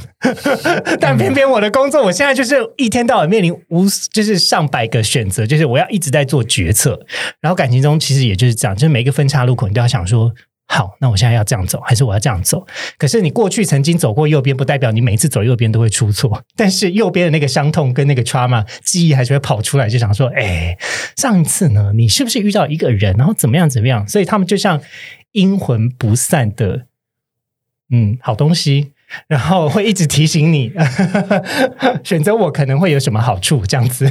[1.00, 7.00] 但偏偏我的工作，我现在就是一天到晚面临无就是上百个选择，就是我要一直在做决策。
[7.40, 10.30] 然后感情中其实也就是这样，就是每一个分岔路口，你都要想说，
[10.66, 12.66] 好，那我现在要这样走，还是我要这样走？
[12.98, 16.42] 可是你过去曾经走过右边，不代表你每次走右边都会出错。
[16.54, 20.76] 但是右边的那个伤痛跟那个 trauma 记忆还是会跑出来，就想说，哎，
[21.16, 24.06] 上一次呢，你是不是遇到一个人，然后怎么样怎么样？
[24.06, 24.82] 所以他们就像
[25.32, 26.84] 阴魂不散的。
[27.96, 28.90] 嗯，好东西，
[29.28, 30.72] 然后会一直提醒你
[32.02, 34.10] 选择我可能会有什么好处，这样子。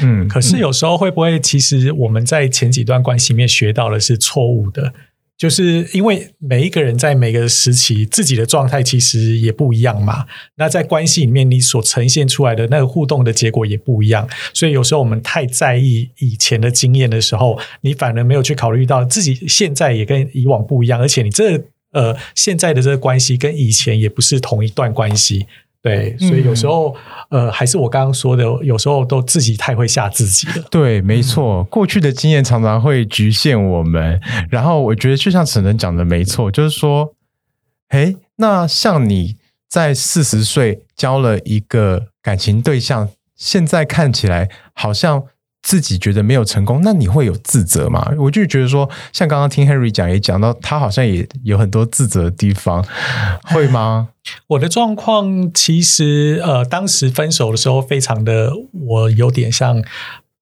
[0.00, 4.94] 嗯，可是有时候会不会，其实我们在前几段关系里面学到的是错误的，
[5.36, 10.24] 就是因为每一个人在每个时期自己的状态其实也不一样嘛。
[10.56, 21.60] 那在关系里面，你所呈现出来的那个互动的结果也不一样，所以有时候我们太在意以前的经验的时候，你反而没有去考虑到自己现在也跟以往不一样，而且你这。
[21.94, 25.46] 呃，现在的这个关系跟以前也不是同一段关系，
[25.80, 26.96] 对，所以有时候、
[27.30, 30.66] 呃，还是我刚刚说的，有时候都自己太会吓自己了。
[30.70, 34.20] 对，没错，过去的经验常常会局限我们。
[34.50, 37.14] 然后我觉得，就像沈能讲的，没错，就是说，
[37.88, 39.36] 哎，那像你
[39.68, 45.24] 在四十岁交了一个感情对象，现在看起来好像
[45.64, 48.12] 自己觉得没有成功，那你会有自责吗？
[48.18, 52.84] 我就觉得说，像刚刚听 Henry 讲，也讲到他好像也有很多自责的地方，
[53.44, 54.10] 会吗？
[54.48, 59.82] 我的状况其实呃，当时分手的时候，非常的我有点像。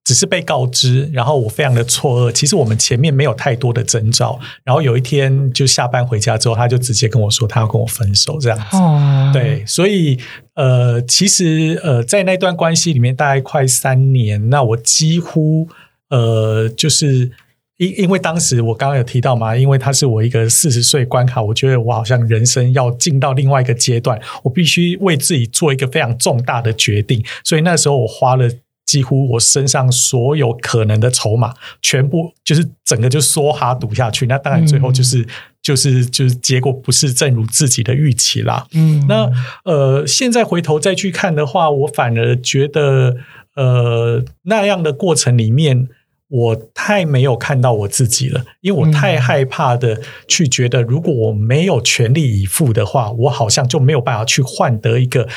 [0.04, 2.32] 只是被告知，然后我非常的错愕。
[2.32, 8.76] 其实我们前面没有太多的征兆，然后有一天就下班回家之后，他就直接跟我说他要跟我分手这样子。
[8.76, 10.18] 哦，对，所以
[10.54, 15.68] 呃，其实呃，在那段关系里面，大概快三年，那我几乎
[16.10, 17.30] 呃，就是
[17.76, 28.50] 因因为当时我刚刚有提到嘛，因为他是我一个四十岁关卡，我觉得我好像人生要进到另外一个阶段，我必须为自己做一个非常重大的决定，所以那时候我花了。
[28.84, 34.26] 几乎我身上所有可能的筹码，全部就是整个就梭哈赌下去。
[34.26, 35.26] 那当然最后就是、
[35.62, 38.66] 就是就是结果不是正如自己的预期啦。
[38.72, 39.30] 嗯，那
[39.64, 43.16] 呃，现在回头再去看的话，我反而觉得
[43.54, 45.88] 呃那样的过程里面，
[46.28, 55.28] 我太没有看到我自己了，因为我太害怕的去觉得，如果我没有全力以赴的话，我好像就没有办法去换得一个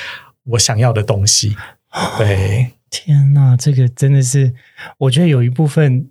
[0.49, 1.55] 我想要的东西。
[2.17, 2.71] 对。
[2.89, 4.53] 天呐，这个真的是，
[4.99, 6.09] 我觉得有一部分，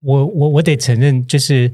[0.00, 1.72] 我我我得承认，就是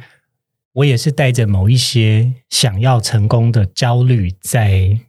[0.75, 5.01] 我也是带着某一些想要成功的焦虑在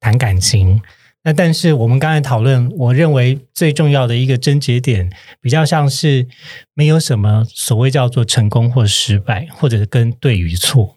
[0.00, 0.82] 谈感情。
[1.22, 6.26] 那但是我们刚才讨论，我认为最重要的一个症结点，比较像是
[6.74, 10.96] 没有什么所谓叫做成功或失败，或者是跟对与错。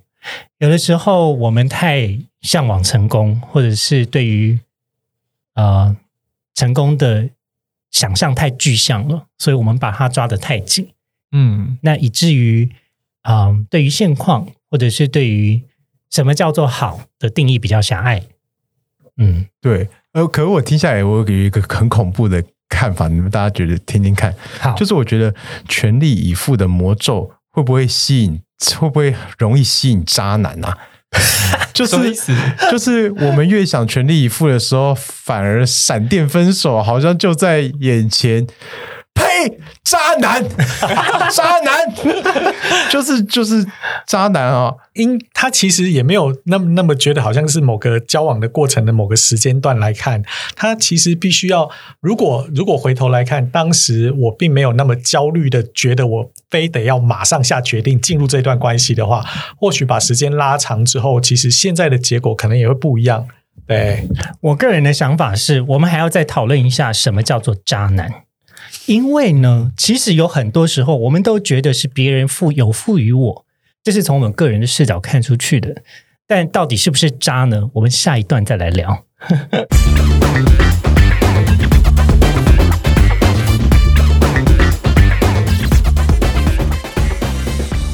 [0.57, 4.59] 有的时候我们太向往成功，或者是对于
[5.53, 5.95] 呃
[6.53, 7.29] 成功的。
[7.91, 10.89] 想象太具象了，所以我们把它抓得太紧，
[11.31, 12.69] 嗯，那以至于
[13.21, 15.61] 啊、呃对于现况或者是对于
[16.09, 18.23] 什么叫做好的定义比较狭隘。
[19.17, 25.35] 嗯，对，呃，可是我听下来，我有一个很恐怖的看法，你们大家觉得听听看，好，就是我觉得
[25.67, 28.41] 全力以赴的魔咒会不会吸引，
[28.79, 30.77] 会不会容易吸引渣男啊？
[31.85, 32.33] 就是
[32.71, 38.45] 就是我们越想全力以赴的时候，反而闪电分手好像就在眼前。
[39.49, 39.59] 呸！
[39.83, 40.43] 渣男，
[41.31, 41.93] 渣男，
[42.89, 43.65] 就是就是
[44.07, 44.73] 渣男啊！
[44.93, 50.23] 因他其实也没有那么那么觉得好像是某个交往的过程的某个时间段来看，
[50.55, 51.69] 他其实必须要，
[51.99, 59.25] 如果如果回头来看，当时我并没有那么焦虑的觉得我非得要马上下决定进入这段关系的话，
[59.57, 63.27] 或许把时间拉长之后，其实现在的结果可能也会不一样。
[63.67, 64.07] 对，
[64.41, 68.23] 我个人的想法是，我们还要再讨论一下什么叫做渣男。
[68.85, 73.45] 因为呢，其实有很多时候，我们都觉得是别人赋有赋予我，
[73.83, 75.83] 这是从我们个人的视角看出去的。
[76.27, 77.69] 但到底是不是渣呢？
[77.73, 79.05] 我们下一段再来聊。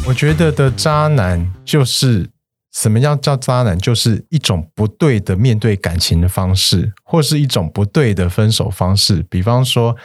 [0.05, 2.29] 我觉得的渣男就是
[2.71, 3.77] 什么样叫渣男？
[3.77, 9.25] 就是一种不对的面对感情的方式，或是一种不对的分手方式。
[9.29, 9.97] 比方说，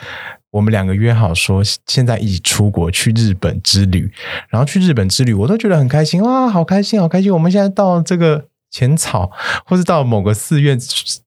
[0.53, 4.11] 我们两个约好说现在一起出国去日本之旅，
[4.49, 7.33] 然后去日本之旅，我都觉得很开心哇，好开心，好开心！
[7.33, 9.31] 我们现在到这个浅草，
[9.65, 10.79] 或是到某个寺院，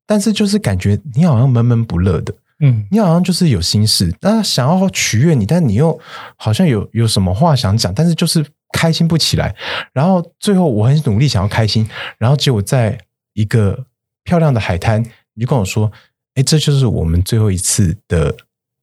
[0.06, 2.32] 但是就是感觉你好像闷闷不乐的。
[2.60, 5.98] 嗯，你好像就是有心事，那想要取悦你，但你又
[6.36, 9.56] 好像有有什么话想讲，但是就是开心不起来。
[9.92, 12.96] 然后最后我很努力想要开心，然后结果在
[13.34, 13.86] 一个
[14.22, 15.02] 漂亮的海滩，
[15.34, 15.90] 你就跟我说
[16.36, 18.34] ：“哎，这就是我们最后一次的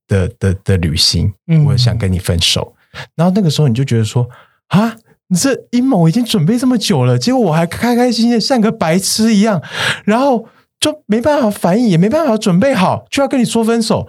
[0.07, 2.75] 的的的旅行，嗯我想跟你分手。”
[3.15, 4.27] 然后那个时候你就觉得说
[4.69, 4.95] ：“啊，
[5.27, 9.61] 你这阴谋已经准备这么久了，结果我还开开心心的像个白痴一样，
[10.05, 10.47] 然后。”
[10.79, 14.05] 就没办法反应，也没办法准备好，就要跟你说分手，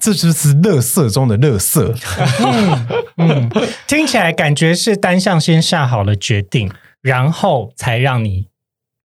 [0.00, 1.94] 这就是乐色中的乐色。
[3.18, 3.48] 嗯，
[3.86, 8.47] 听起来感觉是单向先下好了决定，然后才让你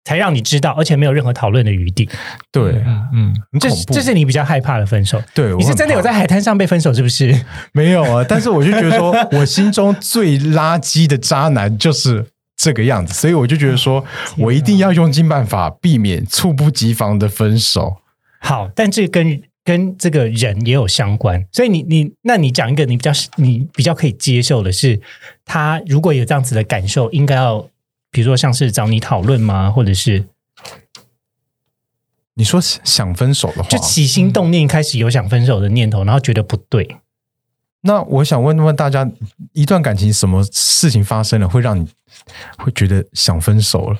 [0.03, 2.09] 才让你知道，而且没有任何讨论的余地。
[2.51, 3.93] 对，嗯嗯，这很恐怖。
[3.93, 5.21] 这是你比较害怕的分手。
[5.33, 7.33] 对，你是真的有在海滩上被分手，是不是？
[7.73, 8.25] 没有啊？
[8.27, 12.25] 但是我就觉得说， 我心中最垃圾的渣男就是
[12.57, 14.03] 这个样子，所以我就觉得说
[14.37, 17.97] 我一定要用尽办法避免猝不及防的分手。
[18.39, 24.99] 好，但这跟跟这个人也有相关，所以你你那你讲一个你比较你比较可以接受的是，
[25.45, 27.65] 他如果有这样子的感受，应该要
[28.13, 30.23] 比如说像是找你讨论吗，或者是
[32.35, 36.97] 你说想分手的话，就起心动念开始有想分手的念头，然后觉得不对。
[37.81, 39.11] 那我想问问大家，
[39.51, 41.85] 一段感情什么事情发生了，会让你
[42.59, 43.99] 会觉得想分手了？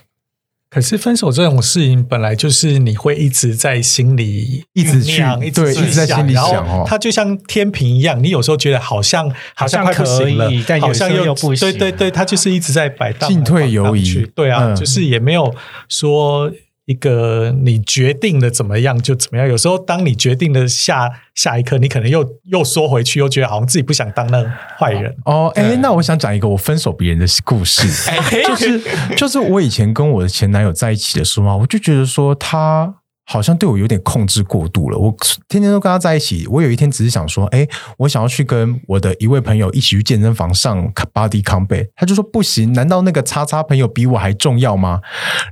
[0.74, 6.84] 可是分手这种事情本来就是你会一直在心里一直去一直一直在心里想哦。
[6.88, 10.50] 它就像天平一样，你有时候觉得好像好像快不行了
[10.82, 14.32] 好像又又不行对对对，它就是一直在摆荡，进退犹疑摆荡去。
[14.36, 14.76] 对啊，嗯。
[14.76, 15.54] 就是也没有
[15.88, 16.52] 说。
[16.86, 24.44] 一个你决定了怎么样就怎么样，有时候当你决定了下下一刻，你可能又又缩回去，又觉得好像自己不想当那
[24.78, 25.16] 坏人。
[25.26, 28.82] 哦，哎，那我想讲一个我分手别人的故事， 哎就是
[29.16, 32.94] 就是我以前跟我的前男友在一起的时候啊，我就觉得说他
[33.26, 34.98] 好像对我有点控制过度了。
[34.98, 35.16] 我
[35.48, 37.68] 天天都跟他在一起，我有一天只是想说，哎，
[37.98, 45.02] 我想要去跟我的一位朋友一起去健身房上 body combat，他就说不行，难道那个叉叉朋友比我还重要吗？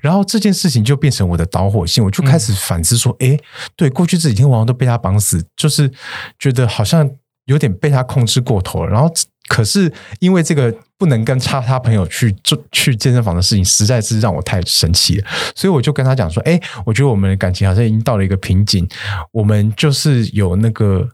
[0.01, 3.37] 然后这件事情就变成我的导火线，我就开始反思说，哎、
[3.75, 5.91] 对，过去这几天我好像都被他绑死，就是
[6.37, 7.09] 觉得好像
[7.45, 8.91] 有点被他控制过头了。
[8.91, 9.11] 然后，
[9.51, 18.87] 可是因为这个不能跟叉叉朋友去做去健身房的事情，实在是让我太生气了，所以我就跟他讲说，哎，我觉得我们的感情好像已经到了一个瓶颈，
[19.33, 21.09] 我们就是有那个。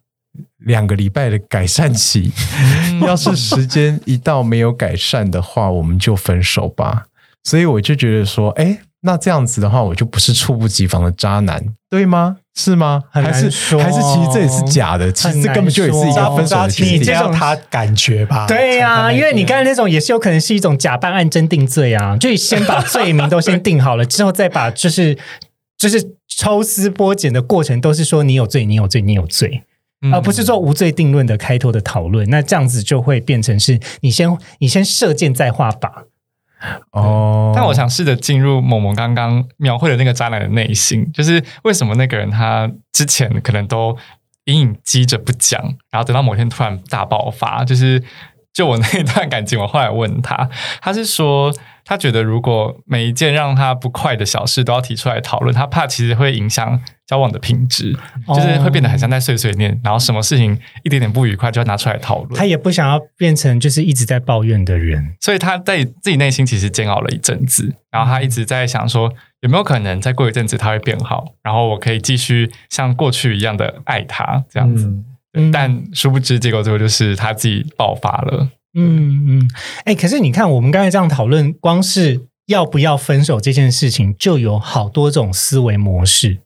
[0.65, 2.31] 两个礼拜的改善期，
[3.01, 7.05] 要是时间一到没有改善的话，我们就分手吧。
[7.43, 12.37] 所以我就觉得说，哎，那这样子的话，我就不是猝不及防的渣男，对吗？
[12.55, 13.03] 是吗？
[13.11, 13.45] 很还是
[13.77, 15.11] 还是其实这也是假的？
[15.11, 17.05] 其实这根本就也是一个分手的渣其实决定。
[17.05, 18.47] 这种要他感觉吧？
[18.47, 25.15] 对呀、因为你刚才那种也是有可能是一种假扮案真定罪啊，就先把罪名都先定好了，之后再把就是
[25.77, 29.63] 就是抽丝剥茧的过程都是说你有罪，你有罪，你有罪。
[30.01, 34.29] 嗯而不是做无罪定论的开头的讨论，那这样子就会变成是你先
[34.59, 35.89] 你先射箭再画靶，
[36.91, 43.95] 哦，但我想试着进入某某刚刚描绘的那个渣男的内心，就是为什么那个人他之前可能都
[44.45, 48.01] 隐隐积着不讲，然后等到某天突然大爆发，就是
[48.53, 50.49] 就我那一段感情，我后来问他，
[50.81, 51.53] 他是说
[51.85, 57.97] 他觉得如果每一件让他不快的小事都要提出来讨论，他怕其实会影响交往的品质，
[58.27, 62.45] 就是会变得很像在碎碎念，然后什么事情一点点不愉快就要拿出来讨论他。
[62.45, 65.15] 也不想要变成就是一直在抱怨的人。
[65.21, 74.93] 所以他在自己内心其实煎熬了一阵子，然后他一直在想说，有没有可能再过一阵子他会变好，然后我可以继续像过去一样的爱他这样子。
[75.53, 78.49] 但殊不知，结果最后就是他自己爆发了。
[78.73, 79.49] 嗯嗯，
[79.85, 86.39] 哎，可是你看，我们刚才这样讨论，光是要不要分手这件事情，就有好多种思维模式。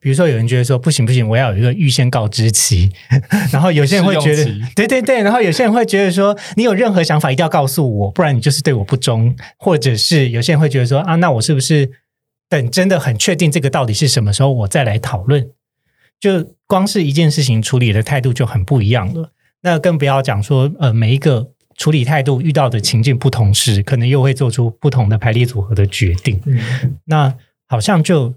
[0.00, 2.90] 比如说，有人觉得说不行不行，我要有一个预先告知期，
[3.52, 11.90] 然后有些人会觉得对对对，然后有些人会觉得说，你有任何想法一定要告诉我，不然你就是对我不忠，或者是有些人会觉得说啊，那我是不是
[12.48, 15.48] 等真的很确定这个到底是什么时候，我再来讨论？
[16.18, 19.32] 就光是一件事情处理的态度就很不一样了。
[19.62, 26.40] 那更不要讲说，呃，每一个处理态度遇到的情境不同时，可能又会做出不同的排列组合的决定。
[26.46, 27.34] 嗯那
[27.68, 28.32] 好像就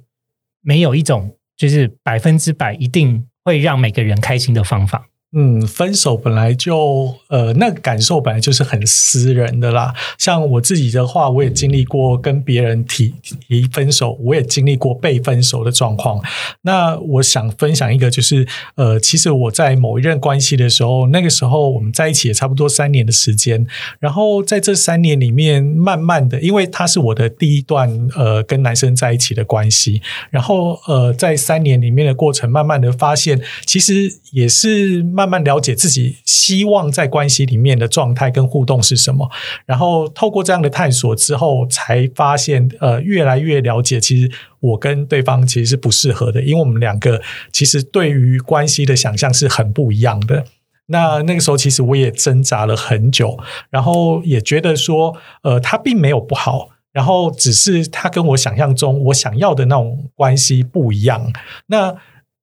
[0.69, 5.09] 没有一种就是百分之百一定会让每个人开心的方法。
[5.31, 9.93] 嗯，分手本来就呃，那个感受本来就是很私人的啦。
[10.17, 13.13] 像我自己的话，我也经历过跟别人提
[13.47, 16.19] 提分手，我也经历过被分手的状况。
[16.63, 23.67] 那我想分享一个，就是呃，其实我在某一任关系的时候，那个时候我们在一起也差不多三年的时间。
[23.99, 30.01] 然后在这三年里面，慢慢的，因为他是我的第一段呃跟男生在一起的关系，
[30.31, 39.29] 然后呃在三年里面的过程，慢慢的发现，其实也是慢慢了解自己希望在关系里面的状态跟互动是什么。
[39.65, 50.45] 然后透过这样的探索之后，才发现呃越来越了解，其实我跟对方其实是不适合的，因为我们两个其实对于关系的想象是很不一样的。
[50.85, 53.37] 那那个时候，其实我也挣扎了很久，
[53.69, 61.31] 然后也觉得说，呃，他并没有不好，然后只是他跟我想象中我想要的那种关系不一样。
[61.67, 61.95] 那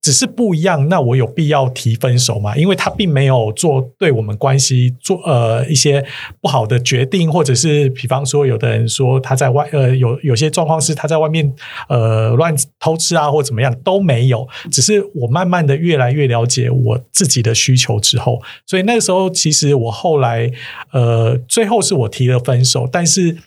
[0.07, 2.57] 只是不一样，那我有必要提分手吗？
[2.57, 6.07] 因为他并没有做对我们关系做呃一些
[6.41, 11.53] 不好的决定，或者是比方说，有的人说他在外呃有有些状况是他在外面
[11.89, 20.53] 呃乱偷吃啊，或怎么样都没有，只是我慢慢的越来越了解我自己的需求之后，所以那个时候其实我后来
[20.93, 23.39] 呃最后是我提了分手，但是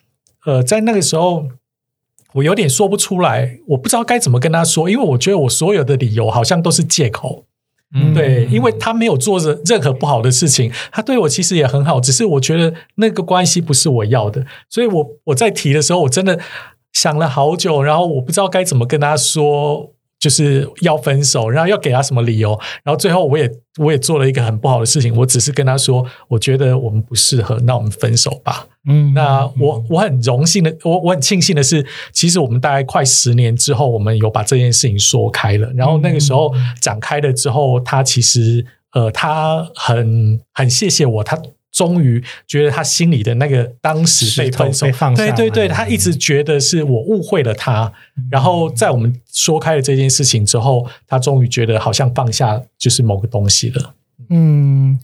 [0.45, 1.47] 呃在那个时候。
[2.33, 7.45] 我有点说不出来，我不知道该怎么跟他说，因为我觉得我所有的理由好像都是借口。
[7.91, 16.39] 嗯对，因为他没有做任任何不好的事情，他对我其实也很好，只是我觉得那个关系不是我要的，所以我我在提的时候，我真的
[16.93, 19.93] 想了好久，然后我不知道该怎么跟他说。
[20.19, 22.51] 就是要分手，然后要给他什么理由，
[22.83, 23.49] 然后最后我也
[23.79, 28.67] 我也做了一个很不好的事情，我只是跟他说，我觉得我们不适合，那我们分手吧。
[28.87, 35.71] 嗯那我我很荣幸的，我我很庆幸的是，其实我们大概快十年之后，我们有把这件事情说开了。
[35.75, 41.41] 然后那个时候展开了之后，他其实呃，他很很谢谢我，他。
[41.79, 47.89] 终于觉得他心里的那个当时被分手放下对对对，他一直觉得是我误会了他。
[48.29, 53.93] 然后在我们说开了这件事情之后，他终于觉得好像放下就是某个东西了。
[54.29, 54.99] 嗯，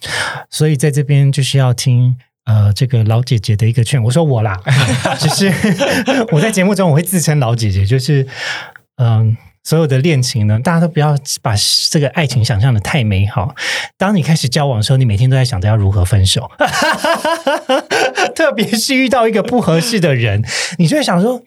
[0.49, 4.03] 所以在这边就是要听呃这个老姐姐的一个劝。
[4.03, 4.59] 我说我啦，
[5.17, 5.49] 只是
[6.34, 8.28] 我在节目中我会自称老姐姐，就是
[8.97, 9.38] 嗯。
[9.66, 11.55] 所有的恋情呢，大家都不要把
[11.89, 13.53] 这个爱情想象的太美好。
[13.97, 16.49] 当你开始交往的时候，你每天都在想着要如何分手，
[18.36, 20.45] 特别是遇到一个不合适的人，
[20.78, 21.41] 你就会想说，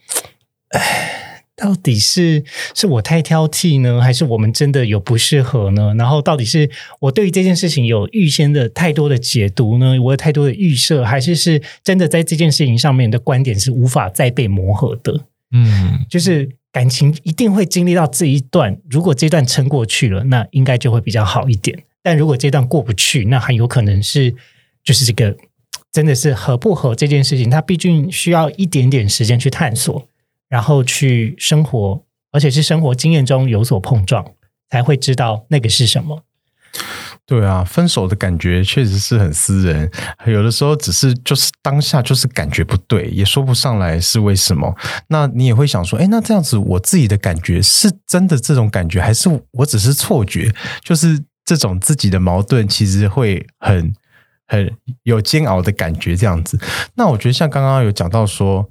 [0.71, 2.43] 哎，到底是
[2.75, 5.95] 是我太挑剔呢，还是我们真的有不适合呢？
[5.97, 10.01] 然后到底是我对于这件事情有预先的太多的解读呢？
[10.03, 15.21] 我有太多的预设，还是是真的在这件事情上面的观点是无法再被磨合的？
[15.53, 21.85] 嗯，就是感情一定会经历到这一段，如果这段撑过去了，那应该就会比较好一点。
[22.03, 24.35] 但如果这段过不去，那很有可能是
[24.85, 25.37] 就是这个
[25.91, 30.09] 真的是合不合这件事情，它毕竟需要一点点时间去探索，
[30.49, 34.33] 然后去生活，而且是生活经验中有所碰撞，
[34.71, 36.25] 才会知道那个是什么。
[37.29, 39.91] 对啊，分手的感觉确实是很私人，
[40.25, 44.75] 有的时候只是就是当下就是感觉不对，也说不上来是为什么。
[45.09, 50.51] 那你也会想说，哎，那这样子我自己的感觉是真的这种感觉，还是我只是错觉？
[50.83, 53.93] 就是这种自己的矛盾，其实会很
[54.47, 54.73] 很
[55.03, 56.17] 有煎熬的感觉。
[56.17, 56.59] 这样子，
[56.95, 58.67] 那我觉得像刚刚有讲到说。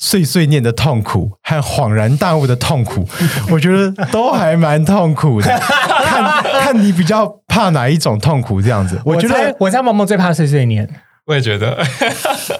[0.00, 3.04] 碎碎念的痛苦和恍然大悟的痛苦，
[3.50, 5.60] 我觉得都还蛮痛苦的。
[6.22, 10.88] 看 看你比较怕哪一种痛苦，这样子，我觉得猜我猜萌萌最怕碎碎念，
[11.26, 11.78] 我也觉得，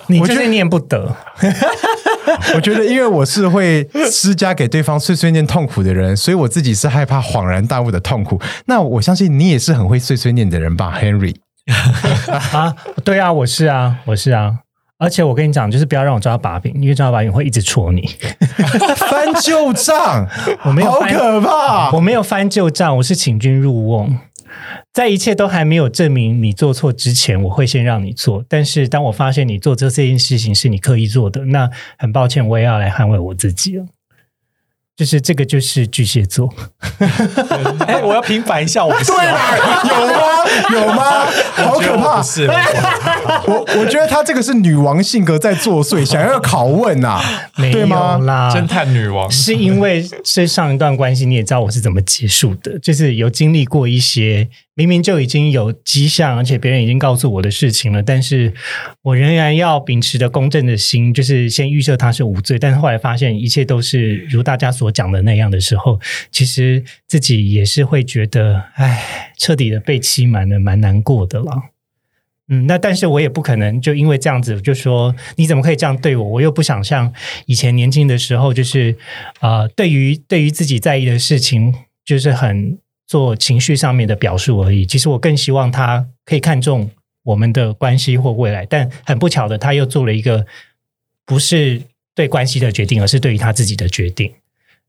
[0.08, 1.14] 你就是念不得。
[2.54, 8.40] 我觉得，因为我是会施加给对方碎碎念痛苦的人，所以我自己是害怕恍然大悟的痛苦。
[8.66, 11.34] 那我相信你也是很会碎碎念的人吧，Henry？
[12.52, 14.58] 啊，对啊，我是啊，我是啊。
[14.98, 18.04] 而且我跟你讲，就是不要让我抓到把柄，因为抓到把柄会一直戳你。
[18.96, 20.26] 翻旧账，
[20.64, 21.92] 我没有好可怕。
[21.92, 24.18] 我没有翻旧账，我是请君入瓮。
[24.92, 28.44] 在一切都还没有证明你做错之前，我会先让你做。
[28.48, 33.86] 但是当我发现你做这这件事情是你刻意做的，那很抱歉，我也要来捍卫我自己了。
[34.98, 36.52] 就是这个，就是巨蟹座。
[37.86, 39.56] 哎，我要平反一下，我不是对啦，
[39.88, 40.26] 有吗？
[40.72, 41.04] 有吗？
[41.54, 42.16] 好可怕！
[42.16, 42.50] 不是，
[43.46, 47.20] 我我觉得他这个是女王性格在作祟，想要拷问呐、
[47.56, 48.18] 没有对吗？
[48.18, 54.48] 啦，侦探女王是因为这上一段关系，你也知道我是怎么结束的，就是有经历过一些
[54.78, 58.54] 明明就已经有迹象，而且别人已经告诉我的事情了，但是
[59.02, 65.98] 我仍然要秉持着公正的心，就是先预设他是无罪，但是后来发现一切都是如大家所讲的那样的时候，
[66.30, 71.54] 其实自己也是会觉得，哎，彻底的被欺瞒了，蛮难过的了。
[72.48, 76.24] 嗯，那但是我也不可能就因为这样子就说你怎么可以这样对我？
[76.24, 77.12] 我又不想像
[77.46, 78.96] 以前年轻的时候，就是
[79.40, 81.74] 呃，对于对于自己在意的事情，
[82.04, 84.86] 就是很做情绪上面的表述而已。
[84.86, 86.88] 其实我更希望他可以看重
[87.24, 90.46] 我们的关系或未来，但很不巧的，他又做了一个
[91.26, 91.82] 不是
[92.14, 94.32] 对关系的决定，而是对于他自己的决定。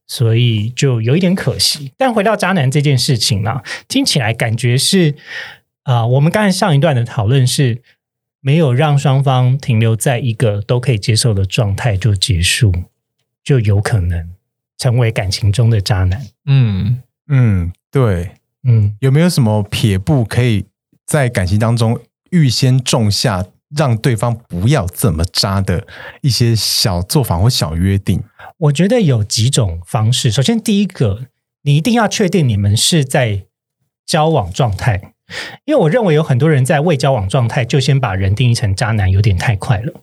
[0.06, 1.92] 所以就有一点可惜。
[1.96, 5.16] 但回到渣男这件事情啦，听起来感觉是
[5.84, 7.82] 啊、我们刚才上一段的讨论是
[8.42, 12.72] 没有让双方停留在一个都可以接受的状态就结束，
[13.44, 14.30] 就有可能
[14.78, 16.26] 成为感情中的渣男。
[16.46, 18.32] 嗯，嗯，对。
[18.64, 20.66] 嗯，有没有什么撇步可以
[21.06, 21.98] 在感情当中
[22.30, 25.88] 预先种下，让对方不要这么渣的
[26.22, 28.22] 一些小做法或小约定？
[28.58, 30.30] 我觉得有几种方式。
[30.30, 31.28] 首先，第一个，
[31.62, 33.46] 你一定要确定你们是在
[34.06, 35.14] 交往状态，
[35.64, 39.94] 因为我认为有很多人在未交往状态就先把人定义成渣男，有点太快了。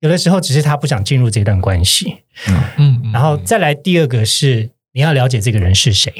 [0.00, 6.12] 有的时候只是他不想进入这段关系，嗯，嗯然后再来第二个是你要了解这个人是谁。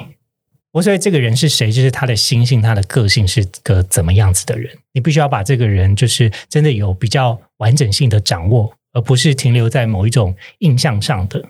[0.73, 4.71] 我所以这个人是谁，就是他的心性、他的个性是个怎么样子的人。
[4.93, 11.45] 你必须要把这个人就是真的有比较完整性的掌握，而不是停留在某一种印象上的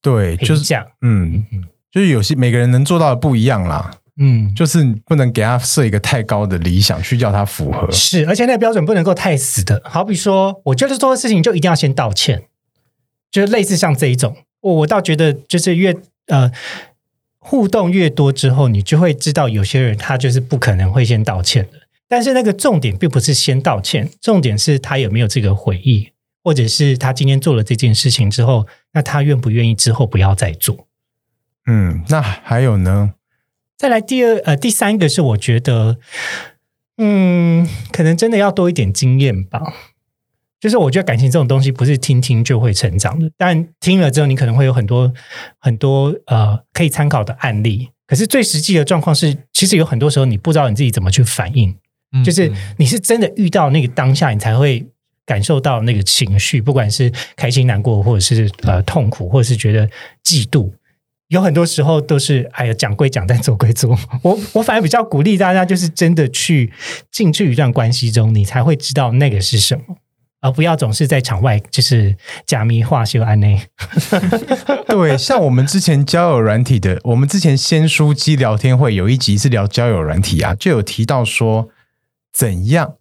[0.00, 0.86] 对，就是这样。
[1.00, 1.44] 嗯，
[1.90, 7.90] 就是有些每个人能做到的不一样啦，嗯，就是你不能给他设一个太高的理想去叫他符合。
[7.90, 9.80] 是，而且那个标准不能够太死的。
[9.84, 12.42] 好比说，我觉得做的事情就一定要先道歉，
[13.30, 15.96] 就是类似像这一种，我我倒觉得就是越
[16.26, 16.50] 呃，
[17.44, 21.80] 互动越多之后，你就会知道有些人他就是不可能会先道歉的。
[22.08, 26.10] 但是那个重点并不是先道歉，重点是他有没有这个悔意，
[26.44, 30.86] 或者是他今天做了这件事情之后，那他愿不愿意之后不要再做。
[31.66, 33.14] 嗯，那还有呢？
[33.76, 35.98] 再来第二呃第三个是我觉得，
[36.98, 39.60] 嗯，可能真的要多一点经验吧。
[40.62, 45.12] 就是我觉得感情这种东西不是听听就会成长的，但听了之后你可能会有很多
[45.58, 47.88] 很多呃可以参考的案例。
[48.06, 51.74] 可是最实际的状况是，其实有很多时候你不知道你自己怎么去反应，
[52.12, 54.86] 嗯就是你是真的遇到那个当下，你才会
[55.26, 59.88] 感受到那个情绪，不管是开心、难过，或者是呃痛苦，或者是觉得
[60.24, 60.70] 嫉妒。
[61.26, 63.98] 有很多时候都是，哎呀，讲归讲，但做归做。
[64.22, 66.70] 我我反而比较鼓励大家，就是真的去
[67.10, 69.96] 进去一段关系中，你才会知道那个是什么，
[70.42, 72.14] 而不要总是在场外就是
[72.44, 73.58] 假迷化秀安内。
[74.86, 81.70] 对，像我们之前交友软体的，我们之前先书机聊天会有一集是聊交友软体啊，就有提到说
[82.30, 82.96] 怎样。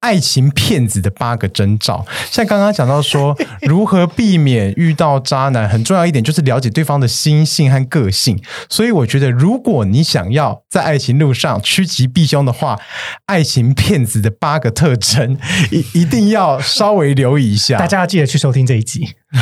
[0.00, 8.40] 爱情骗子的八个征兆，像刚刚讲到说， 如何避免遇到渣男，很重要一点就是了解对方的心性和个性。
[8.68, 12.78] 所以我觉得，如果你想要在爱情路上趋吉避凶的话，
[13.26, 15.36] 爱情骗子的八个特征
[15.70, 17.78] 一一定要稍微留意一下。
[17.78, 19.14] 大家要记得去收听这一集，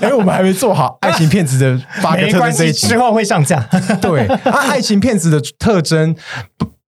[0.00, 2.98] 哎，我们还没做好爱情骗子的八个特征这一集之。
[2.98, 3.58] 后会上架。
[4.00, 6.14] 对，啊，爱情骗子的特征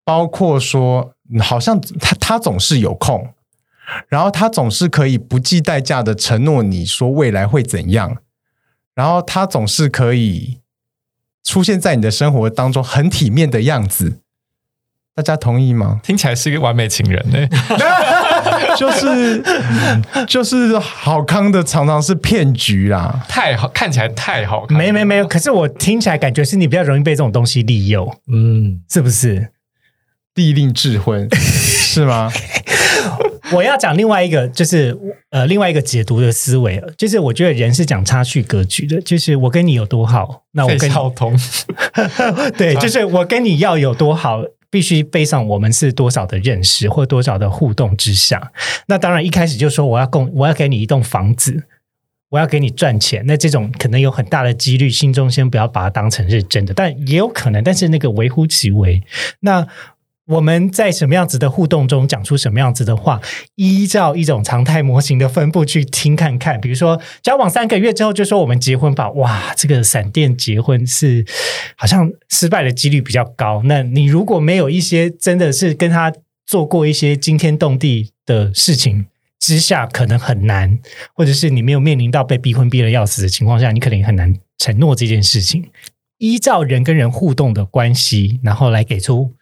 [0.04, 3.34] 包括说，嗯好像他他总是有空，
[4.08, 8.16] 然后他总是可以不计代价的承诺你说未来会怎样，
[8.94, 10.60] 然后他总是可以
[11.44, 14.20] 出现在你的生活当中很体面的样子。
[15.14, 16.00] 大家同意吗？
[16.02, 17.48] 听起来是一个完美情人呢、
[18.78, 19.42] 就是
[20.26, 23.26] 就是好康的常常是骗局啦。
[23.28, 24.78] 太好，看起来太好看。
[24.78, 29.50] 没没没有，可是我听起来感觉是你比较容易被这种东西利诱，嗯，是不是？
[30.34, 32.30] 地令智昏 是吗？
[33.52, 34.96] 我要讲另外一个，就是
[35.30, 41.36] 呃，另外一个解读的思维，就是我觉得人是讲差距格局的，就是我跟你有多好，那我跟你孝通，
[42.56, 48.52] 对，就是我跟你要有多好，必须背上我们是多少的认识或多少的互动之下。
[48.86, 51.64] 那当然一开始就说我要供，我要给你一栋房子，
[52.28, 59.02] 我要给你赚钱，那这种可能有很大的几率，心中先不要把它当成是真的，但也有可能，但是那个微乎其微。
[59.40, 59.66] 那
[60.30, 63.20] 我们在什么样子的互动中讲出什么样子的话，
[63.56, 66.60] 依照一种常态模型的分布去听看看。
[66.60, 71.26] 比如说，交往三个月之后就说我们结婚吧，哇，这个闪电结婚是
[71.76, 73.62] 好像失败的几率比较高。
[73.64, 76.12] 那你如果没有一些真的是跟他
[76.46, 79.06] 做过一些惊天动地的事情
[79.40, 80.78] 之下，可能很难，
[81.14, 85.70] 或者是你没有面临到被逼婚逼的要死的情况下，你可能很难承诺这件事情。
[86.18, 89.32] 依照人跟人互动的关系，然后来给出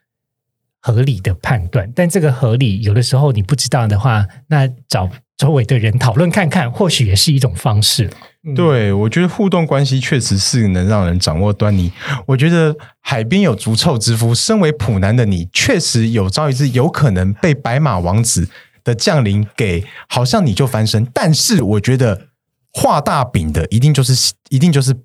[0.80, 1.90] 合理的判断。
[1.94, 8.10] 但这个合理，有的时候你不知道的话，那找周围的人讨论看看，或许也是一种方式。
[8.56, 11.92] 对，我觉得互动关系确实是能让人掌握端倪。
[12.26, 18.48] 我觉得海边有足臭之夫，身为普男的你，确实有朝一日有可能被白马王子
[18.82, 21.06] 的降临给，好像你就翻身。
[21.12, 22.28] 但是我觉得
[22.72, 24.96] 画大饼的一定就是一定就是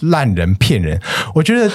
[0.00, 1.00] 烂人骗人。
[1.34, 1.70] 我觉得。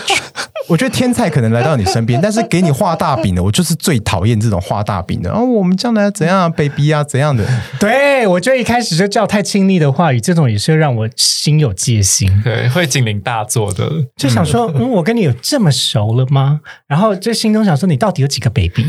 [0.68, 5.32] 我觉得天才可能来到你身边， 但是给你画大饼的，我就是最讨厌这种画大饼的。
[5.32, 7.46] 哦，我们将来怎样啊，baby 啊，怎样的？
[7.80, 12.30] 对我觉得一开始就叫太亲密的话语，这种也是让我心有戒心。
[12.44, 13.90] 对，会警铃大作的。
[14.16, 16.62] 就想说， 嗯，我跟你有这么熟了吗？
[16.88, 18.86] 然后就心中想说，你到底有几个 baby？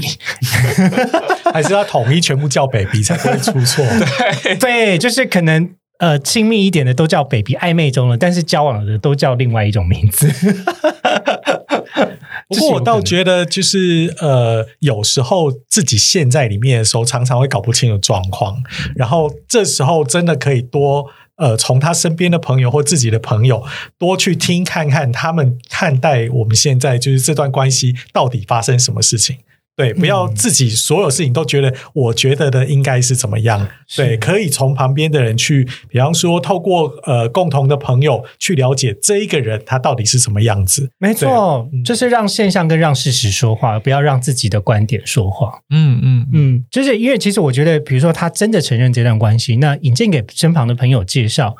[1.52, 3.84] 还是要统一全部叫 baby 才不会出错。
[4.60, 10.32] 对，就是可能呃亲密一点的都叫 baby，暧昧中了，但是交往的都叫另外一种名字。
[12.48, 18.62] 不过我倒觉得，就是呃，有时候自己陷在里面的时候，常常会搞不清楚状况，
[18.94, 23.64] 然后这时候真的可以多呃，从他身边的朋友或自己的朋友
[23.98, 29.38] 多去听看看他们看待我们现在就是这段关系到底发生什么事情。
[29.76, 33.68] 对，不要自己所有事情都觉得我觉得的应该是怎么样。
[33.96, 40.90] 对，可以从旁边的人去，比方说透过呃共同的朋友去了解这一个人他到底是什么样子。
[40.98, 45.58] 没错，就是让现象跟让事实说话，不要让自己的观点说话。
[45.70, 51.56] 嗯嗯嗯，就是因为其实我觉得，比如说他真的承认这段关系，那引荐给身旁的朋友介绍，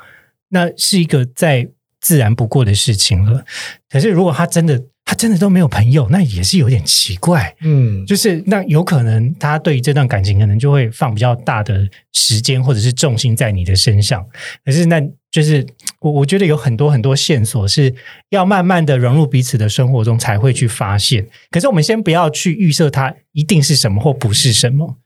[0.49, 1.67] 那是一个再
[1.99, 3.43] 自然不过的事情了。
[3.89, 7.55] 可是如果他真的他真的都没有朋友，那也是有点奇怪。
[7.61, 14.25] 嗯，就是那有可能他对于这段感情可能就会放比较大的时间或者是重心在你的身上。
[14.65, 14.99] 可是那
[15.29, 15.63] 就是
[15.99, 17.93] 我我觉得有很多很多线索是
[18.29, 21.27] 要慢慢的融入彼此的生活中才会去发现。
[21.51, 24.97] 可是我们先不要去预设它一定是什么或不是什么，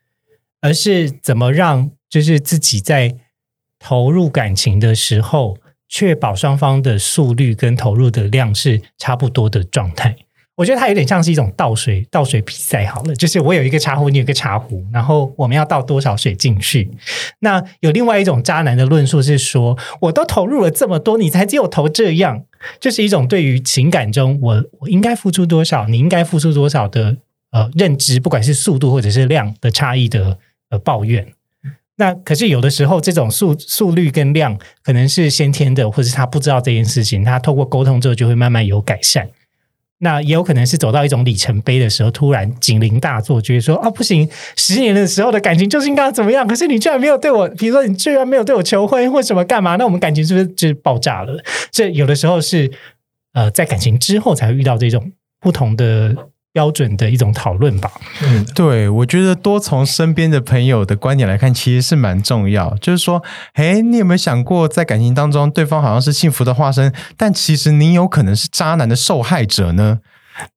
[0.61, 3.17] 而是怎么让就是自己在
[3.77, 5.57] 投入感情的时候，
[5.89, 10.15] 确保双方的速率跟投入的量是差不多的状态。
[10.55, 16.91] 我觉得它有点像是一种倒水倒水比赛好了，就是我有一个茶壶，你有一个茶壶，然后我们要倒多少水进去。
[17.39, 22.43] 那有另外一种渣男的论述是说，我都投入了这么多，你才只有投这样，
[22.77, 27.15] 就是一种对于情感中我我应该付出多少，你应该付出多少的
[27.51, 30.37] 呃认知，不管是速度或者是量的差异的
[30.71, 31.25] 呃抱怨。
[31.99, 39.29] 那可是有的时候，这种速速率跟量可能是先天的，或是他不知道这件事情，他透过沟通之后就会慢慢有改善。
[39.97, 46.47] 那也有可能是走到一种里程碑的时候，突然警铃大作，觉得说啊不行，十年的时候的感情就是应该怎么样？
[46.47, 49.75] 可是你居然没有对我，比如说你居然没有对我求婚或什么干嘛？
[49.75, 51.43] 那我们感情是不是就爆炸了？
[51.69, 52.71] 这有的时候是
[53.33, 56.15] 呃，在感情之后才会遇到这种不同的。
[56.51, 57.91] 标准的一种讨论吧。
[58.23, 62.75] 嗯，对，我觉得多从身边的朋友的观点来看，其实是蛮重要。
[62.81, 63.23] 就是说，
[63.53, 69.99] 哎，你有没有想过，在感情当中，对方好像是幸福的化身，但其实你有可能是渣男的受害者呢？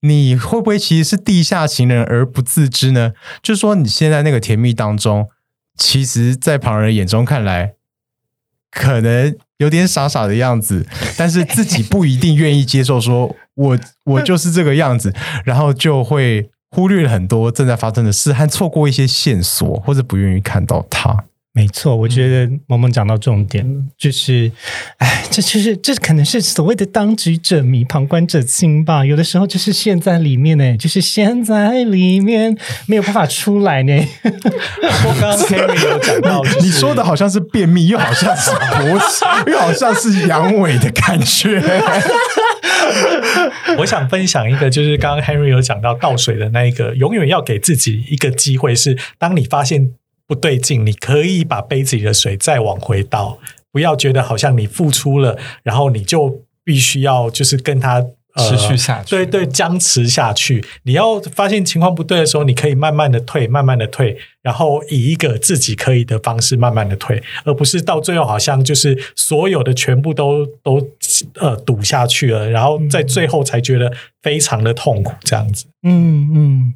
[0.00, 3.12] 你会不会其实是地下情人而不自知呢？
[3.42, 5.28] 就是说，你现在那个甜蜜当中，
[5.76, 7.72] 其实，在旁人眼中看来，
[8.72, 10.84] 可能有点傻傻的样子，
[11.16, 13.36] 但是自己不一定愿意接受说。
[13.54, 15.12] 我我就是这个样子，
[15.44, 21.24] 然后就会忽略了很多正在发生的事，和错过一些线索，或者不愿意看到它。
[21.54, 24.50] 没错，我觉得萌萌讲到重点了，就是，
[24.96, 29.04] 哎，这就是这可能是所谓的当局者迷，旁观者清吧。
[29.04, 33.92] 有的时候就是陷在里面呢，就是陷在里面没有办法出来呢。
[34.24, 41.62] 我刚刚 Kerry 有讲到， 你说的好像是便秘，又好像是勃起，又好像是阳痿的感觉。
[43.76, 49.90] 我想分享一个，就是刚刚 Henry 有讲到倒水的那一个，永远要给自己一个机会，是当你发现。
[50.32, 53.38] 不对劲，你可以把杯子里的水再往回倒，
[53.70, 58.06] 不要觉得好像你付出了，然后你就必须要就是跟他。
[58.34, 60.64] 持续下去，对对，僵持下去。
[60.84, 70.80] 你要发现情况不对的时候，你可以慢慢的退，慢慢的退，然后以一个自己可以的方式慢慢的退，而不是到最后好像就是所有的全部都都
[71.34, 75.66] 呃赌下去了，然后在最后才觉得非常的痛苦这样子。
[75.82, 76.74] 嗯嗯，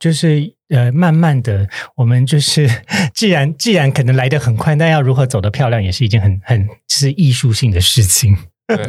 [0.00, 2.68] 就是呃慢慢的，我们就是
[3.14, 8.36] 既然既然可能来得很快，但要如何走得漂亮，也是一件很很是艺术性的事情。
[8.66, 8.84] 对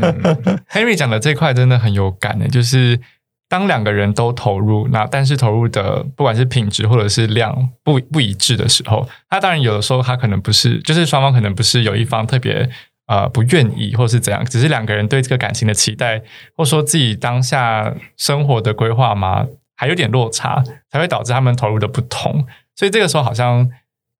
[0.69, 2.99] ，Henry 讲的这块真的很有感的，就是
[3.47, 12.67] 当两个人都投入，那但是投入的不管是品质或者是量不不一致的时候，他当然有的时候他可能不是，就是双方可能不是有一方特别
[13.05, 16.23] 呃不愿意，或是怎样，只是两个人对这个感情的期待，
[16.55, 19.45] 或说自己当下生活的规划嘛，
[19.78, 20.61] 还有点落差，
[20.91, 22.45] 才会导致他们投入的不同。
[22.75, 23.69] 所以这个时候好像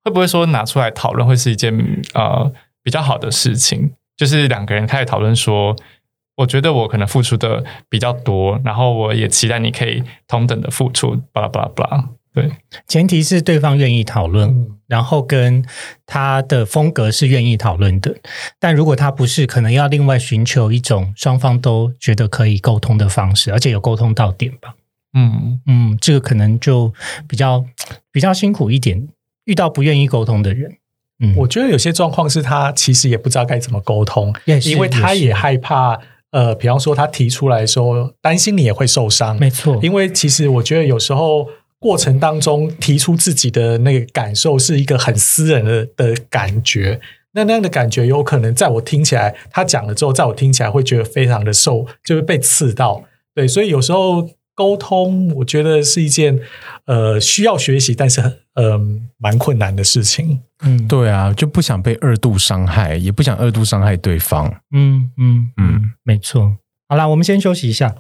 [0.06, 1.76] 会不会说拿出来讨论，会是一件
[2.14, 2.50] 呃
[2.82, 3.92] 比较好的事情。
[4.16, 5.76] 就是两个人开始讨论说，
[6.38, 12.10] 我觉得我可能付出的比较多，然后我也期待你可以同等的付出，巴拉巴拉巴拉。
[12.34, 12.52] 对，
[12.88, 15.66] 前提是对方愿意讨论，然后跟
[16.06, 18.16] 他的风格是愿意讨论的。
[18.60, 24.76] 但如果他不是，可能要另外寻求一种双方都觉得可以沟通的方式，而且有沟通到点吧。
[25.14, 26.94] 嗯嗯，这个可能就
[27.28, 27.66] 比较
[28.12, 29.08] 比较辛苦一点，
[29.46, 30.78] 遇到不愿意沟通的人。
[31.20, 34.34] 嗯我觉得有些状况是他其实也不知道该怎么沟通，
[34.66, 36.00] 因为他也害怕。
[36.32, 39.80] 呃，比方说他提出来说，担心你也会受伤，没错。
[39.82, 41.48] 因为其实我觉得有时候
[41.80, 47.00] 过程当中提出自己的那个感受是一个很私人的的感觉，
[47.32, 53.06] 那那样的感觉有可能在我听起来，他讲了之后，在我听起来会觉得非常的受，就是被刺到。
[53.34, 54.30] 对，所以有时候。
[54.58, 56.40] 沟通，我觉得是一件
[56.86, 58.82] 呃需要学习，但是很呃
[59.20, 60.42] 蛮困难的事情。
[60.64, 64.52] 嗯，对啊，就不想被二度伤害，也不想二度伤害对方。
[64.74, 66.58] 嗯嗯嗯，没错。
[66.90, 67.94] 好啦，我们先休息一下。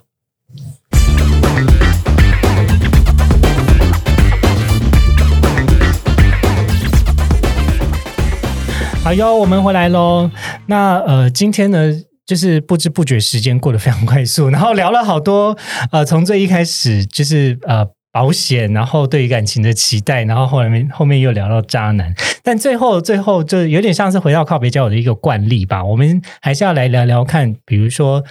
[9.03, 10.31] 好哟，我们回来喽。
[10.65, 11.93] 那呃，今天呢？
[12.27, 15.57] 就是不知不觉时间过得非常快速，然后聊了好多，
[15.91, 22.13] 呃，从最一开始就是呃保险，然后对于感情的期待，然后后来面后面又聊到渣男，
[22.43, 25.83] 但最后最后就有点像是回到靠别交友的一个惯例吧。
[25.85, 28.23] 我们还是要来聊聊看，比如说，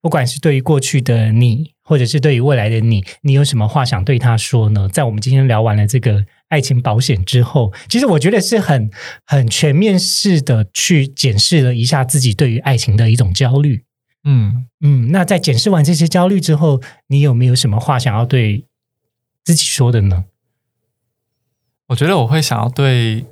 [0.00, 4.88] 不管是对于过去的你，或者是对于未来的你，你有什么话想对他说呢？
[4.88, 8.90] 在我们今天聊完了这个爱情保险之后，其实我觉得是很
[9.24, 13.84] 很全面式的去检视了一下自己对于爱情的一种焦虑。
[14.24, 18.66] 嗯，嗯，那在检视完这些焦虑之后，你有没有什么话想要对
[19.42, 20.24] 自己说的呢？
[21.86, 23.24] 我觉得我会想要对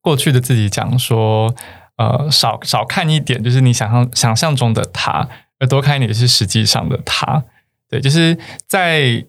[0.00, 1.54] 过去的自己讲说，
[1.96, 7.44] 呃，少少看一点，就是你想象想象中的他，而多看一点是实际上的他。
[7.88, 9.24] 对，就是在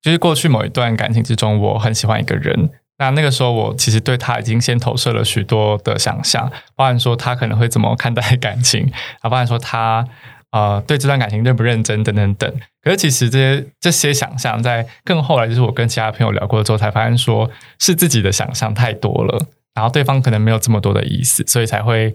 [0.00, 2.70] 就是过去某一段感情之中，我很喜欢一个人。
[3.02, 8.90] 那那个时候，我其实对他已经先投射了许多的想象，包含说他可能会怎么看待 感情，
[9.20, 10.06] 啊，包含说他
[10.50, 12.54] 呃对这段感情认不认真等等等。
[12.82, 22.14] 可是其实这些这些想象，在更后来，就是我跟其他朋友聊过之后，才发现说是自己的想象太多了，然后对方可能没有这么多的意思，所以才会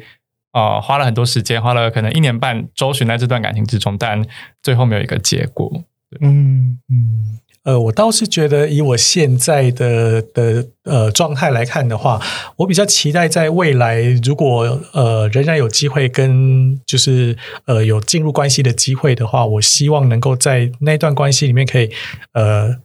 [0.54, 4.26] 呃花了很多时间，花了可能一年半周旋在这段感情之中，但
[4.62, 5.84] 最后没有一个结果。
[6.22, 12.18] 嗯嗯呃，我倒是觉得，以我现在的的呃状态来看的话，
[12.56, 21.92] 我比较期待在未来，如果呃仍然有机会跟就是呃有进入关系的机会的话，我希望能够在那段关系里面可以
[22.32, 22.78] 呃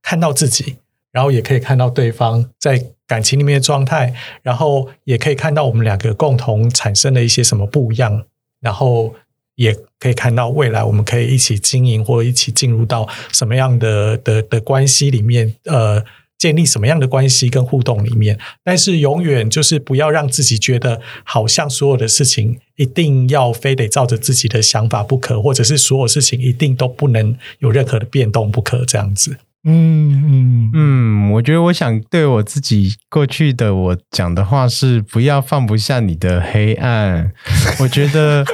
[0.00, 0.76] 看到自己，
[1.12, 8.24] 然后也可以看到对方在感情里面的状态，然后也可以看到我们两个共同产生的一些什么不一样，
[8.62, 9.14] 然后。
[9.54, 16.02] 也可以看到未来，我们可以一起经营，或一起进入到什么样的的的关系里面，呃，
[16.38, 18.38] 建立什么样的关系跟互动里面。
[18.64, 29.36] 但是永远就是不要让自己觉得好像所有的事情一定要非得照着自己的想法不可，或者是所有事情一定都不能有任何的变动不可，这样子。
[29.64, 37.32] 嗯嗯嗯，我觉得我想对我自己过去的我讲的话是：不要放不下你的黑暗。
[37.78, 38.44] 我觉得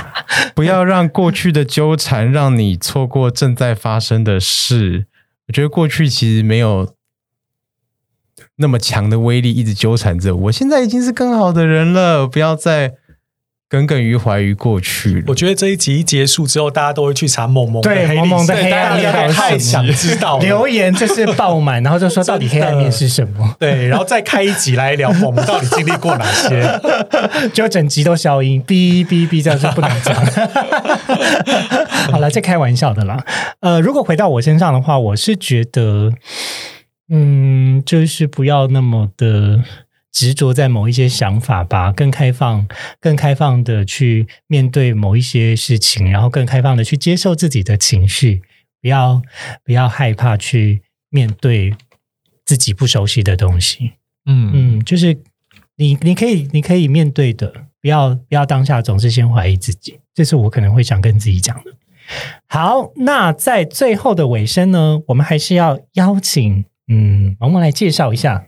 [0.54, 5.06] 不要让过去的纠缠让你错过正在发生的事。
[5.46, 6.92] 我觉得过去其实没有
[8.56, 10.52] 那么强的威力一直纠缠着我。
[10.52, 12.92] 现在已经是更好的人了，不要再。
[13.68, 23.56] 耿耿于怀于过去，我觉得这一集一结束之后，大家都会去查萌萌对萌萌的黑暗面，太想知道留言就是爆满，然后就说到底黑暗面是什么？
[23.60, 26.80] 对，然后再开一集来聊萌萌到底经历过哪些，
[27.52, 30.14] 就整集都消音，哔哔哔，这样就不能讲。
[32.10, 33.22] 好了，这开玩笑的啦。
[33.60, 36.10] 呃，如果回到我身上的话，我是觉得，
[37.10, 39.62] 嗯，就是不要那么的。
[40.12, 42.66] 执着在某一些想法吧，更开放、
[43.00, 48.42] 更开放的去面对某一些事情，然后更开放的去接受自己的情绪，
[48.80, 49.22] 不要
[49.64, 51.74] 不要害怕去面对
[52.44, 53.92] 自己不熟悉的东西。
[54.26, 55.16] 嗯嗯，就是
[55.76, 61.72] 你你可以你可以面对的，不要不要当下总是先怀疑自己，这是我可能会想跟自己讲的。
[62.48, 68.47] 好，那在最后的尾声呢，我们还是要邀请嗯萌萌来介绍一下。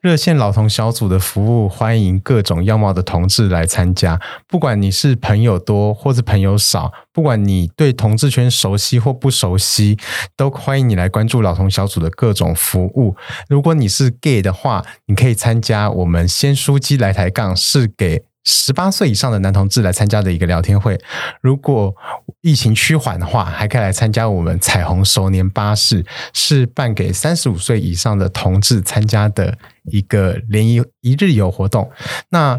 [0.00, 4.20] 热线老同小组的服务，欢迎各种样貌的同志来参加。
[4.48, 9.98] 不管你是朋友多或是朋友少，不管你对同志圈熟悉或不熟悉，
[10.36, 13.14] 都欢迎你来关注老同小组的各种服务。
[13.48, 18.29] 如果你是 gay 的话，你可以参加我们先书机来抬杠，是给。
[18.44, 20.98] 十八岁以上的男同志来参加的一个聊天会，
[21.42, 21.94] 如果
[22.40, 31.90] 疫情趋缓的话，还可以来参加我们彩虹熟年巴士，是办给三十五岁以上的同志参加的一个联谊一日游活动。
[32.30, 32.58] 那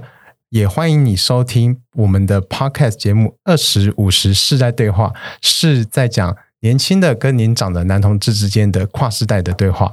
[0.49, 5.07] 也欢迎你收听我们的 Podcast 节目《二十五十世代对话》，
[5.41, 9.91] 是在讲年轻的跟年长的男同志之间的跨世代的对话。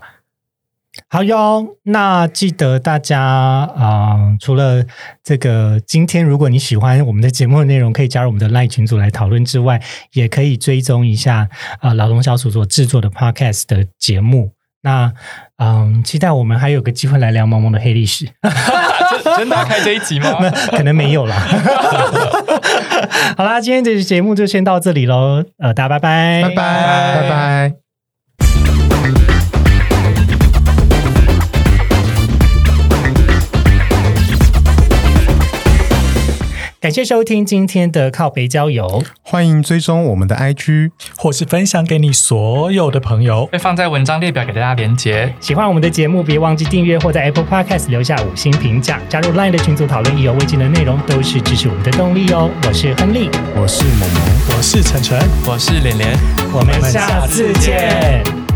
[1.11, 4.85] 好哟，那记得大家啊，除了
[5.25, 9.81] 这个今天，如果你喜欢我们的节目内容，可以加入我们的赖群组来讨论之外，
[10.13, 11.49] 也可以追踪一下
[11.81, 14.53] 啊老龙小组所制作的 Podcast 的节目。
[14.83, 15.13] 那
[15.57, 18.29] 嗯，期待我们还有个机会来聊萌萌的黑历史。
[19.39, 20.29] 真打开这一集吗？
[20.71, 21.35] 可能没有了。
[23.37, 25.43] 好啦，今天这期节目就先到这里喽。
[25.59, 27.88] 呃，大家拜拜，拜拜，拜拜。
[36.89, 45.35] 感谢收听今天的靠北郊游，欢迎追踪我们的 IG，或是分享给你所有的朋友，会放在文章列表给大家连接。
[45.39, 52.51] 喜欢我们的节目，别忘记订阅或在 Apple Podcast 留下五星评价，加入 Line 的群组讨论意犹未尽的内容，都是支持我们的动力哦。
[52.67, 56.19] 我是亨利，我是萌萌，我是晨晨，我是连连，
[56.55, 58.48] 我们下次见。